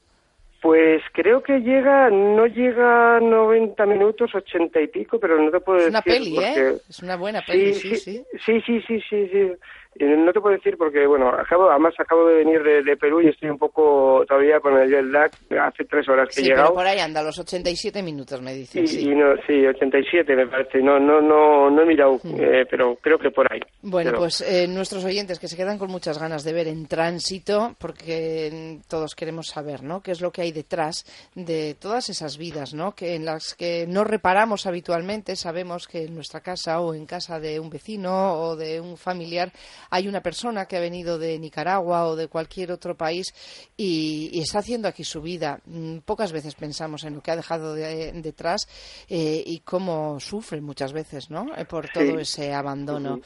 Pues 0.60 1.02
creo 1.12 1.40
que 1.40 1.60
llega, 1.60 2.10
no 2.10 2.46
llega 2.46 3.16
a 3.16 3.20
90 3.20 3.86
minutos, 3.86 4.34
80 4.34 4.80
y 4.80 4.88
pico, 4.88 5.20
pero 5.20 5.40
no 5.40 5.52
te 5.52 5.60
puedo 5.60 5.78
Es 5.78 5.84
decir. 5.84 5.94
una 5.94 6.02
peli, 6.02 6.34
porque... 6.34 6.68
¿eh? 6.68 6.76
Es 6.88 7.00
una 7.00 7.16
buena 7.16 7.42
peli, 7.46 7.74
sí, 7.74 7.94
sí. 7.94 8.24
Sí, 8.44 8.60
sí, 8.66 8.82
sí, 8.82 9.00
sí, 9.08 9.28
sí. 9.28 9.52
No 10.00 10.32
te 10.32 10.40
puedo 10.40 10.54
decir 10.54 10.76
porque, 10.78 11.06
bueno, 11.08 11.28
acabo, 11.30 11.68
además 11.70 11.92
acabo 11.98 12.26
de 12.28 12.36
venir 12.36 12.62
de, 12.62 12.82
de 12.84 12.96
Perú 12.96 13.20
y 13.20 13.28
estoy 13.30 13.50
un 13.50 13.58
poco 13.58 14.24
todavía 14.28 14.60
con 14.60 14.78
el 14.78 14.88
jet 14.88 15.04
lag. 15.06 15.30
Hace 15.60 15.84
tres 15.86 16.08
horas 16.08 16.28
que 16.28 16.34
Sí, 16.34 16.40
he 16.42 16.44
pero 16.44 16.56
llegado. 16.56 16.74
por 16.74 16.86
ahí 16.86 17.00
anda, 17.00 17.20
los 17.20 17.36
87 17.36 18.00
minutos 18.04 18.40
me 18.40 18.54
dicen, 18.54 18.84
Y, 18.84 18.86
sí. 18.86 19.00
y 19.10 19.14
no, 19.14 19.34
sí, 19.46 19.66
87 19.66 20.36
me 20.36 20.46
parece. 20.46 20.78
No, 20.82 21.00
no, 21.00 21.20
no, 21.20 21.68
no 21.68 21.82
he 21.82 21.86
mirado, 21.86 22.20
eh, 22.38 22.64
pero 22.70 22.96
creo 23.02 23.18
que 23.18 23.30
por 23.32 23.52
ahí. 23.52 23.58
Bueno, 23.82 24.10
Pero- 24.10 24.18
pues 24.20 24.40
eh, 24.42 24.68
nuestros 24.68 25.04
oyentes 25.04 25.40
que 25.40 25.48
se 25.48 25.56
quedan 25.56 25.78
con 25.78 25.90
muchas 25.90 26.18
ganas 26.20 26.44
de 26.44 26.52
ver 26.52 26.68
en 26.68 26.86
tránsito, 26.86 27.74
porque 27.80 28.50
mm, 28.78 28.88
todos 28.88 29.16
queremos 29.16 29.48
saber, 29.48 29.82
¿no? 29.82 30.00
¿Qué 30.00 30.12
es 30.12 30.20
lo 30.20 30.30
que 30.30 30.42
hay 30.42 30.52
detrás 30.52 31.06
de 31.34 31.74
todas 31.74 32.08
esas 32.08 32.38
vidas, 32.38 32.72
¿no? 32.72 32.94
Que 32.94 33.16
en 33.16 33.24
las 33.24 33.54
que 33.54 33.86
no 33.88 34.04
reparamos 34.04 34.66
habitualmente, 34.66 35.34
sabemos 35.34 35.88
que 35.88 36.04
en 36.04 36.14
nuestra 36.14 36.40
casa 36.40 36.80
o 36.80 36.94
en 36.94 37.04
casa 37.06 37.40
de 37.40 37.58
un 37.58 37.68
vecino 37.70 38.34
o 38.34 38.54
de 38.54 38.80
un 38.80 38.96
familiar 38.96 39.50
hay 39.90 40.08
una 40.08 40.22
persona 40.22 40.66
que 40.66 40.76
ha 40.76 40.80
venido 40.80 41.18
de 41.18 41.38
Nicaragua 41.38 42.06
o 42.06 42.16
de 42.16 42.28
cualquier 42.28 42.72
otro 42.72 42.96
país 42.96 43.34
y, 43.76 44.30
y 44.32 44.40
está 44.40 44.58
haciendo 44.60 44.88
aquí 44.88 45.04
su 45.04 45.20
vida. 45.22 45.60
Mm, 45.66 45.98
Pocas 45.98 46.32
veces 46.32 46.54
pensamos 46.54 47.04
en 47.04 47.14
lo 47.14 47.22
que 47.22 47.30
ha 47.30 47.36
dejado 47.36 47.74
de- 47.74 48.12
detrás 48.12 48.68
eh, 49.08 49.42
y 49.46 49.60
cómo 49.60 50.18
sufre 50.20 50.60
muchas 50.60 50.92
veces, 50.92 51.30
¿no? 51.30 51.54
Eh, 51.56 51.64
Por 51.64 51.88
todo 51.90 52.04
Sí. 52.04 52.16
ese 52.20 52.52
abandono. 52.54 53.20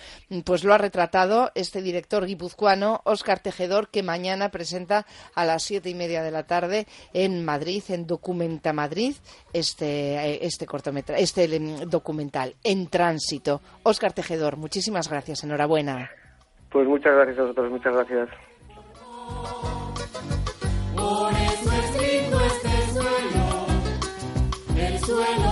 Pues 0.45 0.65
lo 0.65 0.75
ha 0.75 0.79
retratado 0.79 1.51
este 1.55 1.81
director 1.83 2.27
guipuzcoano, 2.27 3.01
Óscar 3.05 3.41
Tejedor, 3.41 3.89
que 3.89 4.03
mañana 4.03 4.51
presenta 4.51 5.07
a 5.35 5.45
las 5.45 5.63
siete 5.63 5.91
y 5.91 5.95
media 5.95 6.23
de 6.23 6.31
la 6.31 6.45
tarde 6.47 6.87
en 7.13 7.45
Madrid, 7.45 7.83
en 7.89 8.07
Documenta 8.07 8.73
Madrid, 8.73 9.15
este, 9.53 10.15
eh, 10.17 10.39
este 10.43 10.67
cortometraje, 10.67 11.23
este 11.23 11.45
em, 11.45 11.89
documental, 11.89 12.55
En 12.65 12.89
Tránsito. 12.89 13.61
Óscar 13.83 14.13
Tejedor, 14.13 14.57
muchísimas 14.57 15.09
gracias, 15.09 15.43
enhorabuena. 15.45 16.11
Pues 16.73 16.89
muchas 16.89 17.15
gracias 17.15 17.39
a 17.39 17.43
vosotros, 17.43 17.71
muchas 17.71 17.93
gracias. 17.93 18.29
Por 20.97 21.33
eso 21.33 21.73
es 21.73 21.91
lindo 22.01 22.41
este 22.41 22.93
suelo, 22.93 23.67
el 24.77 24.99
suelo 25.01 25.52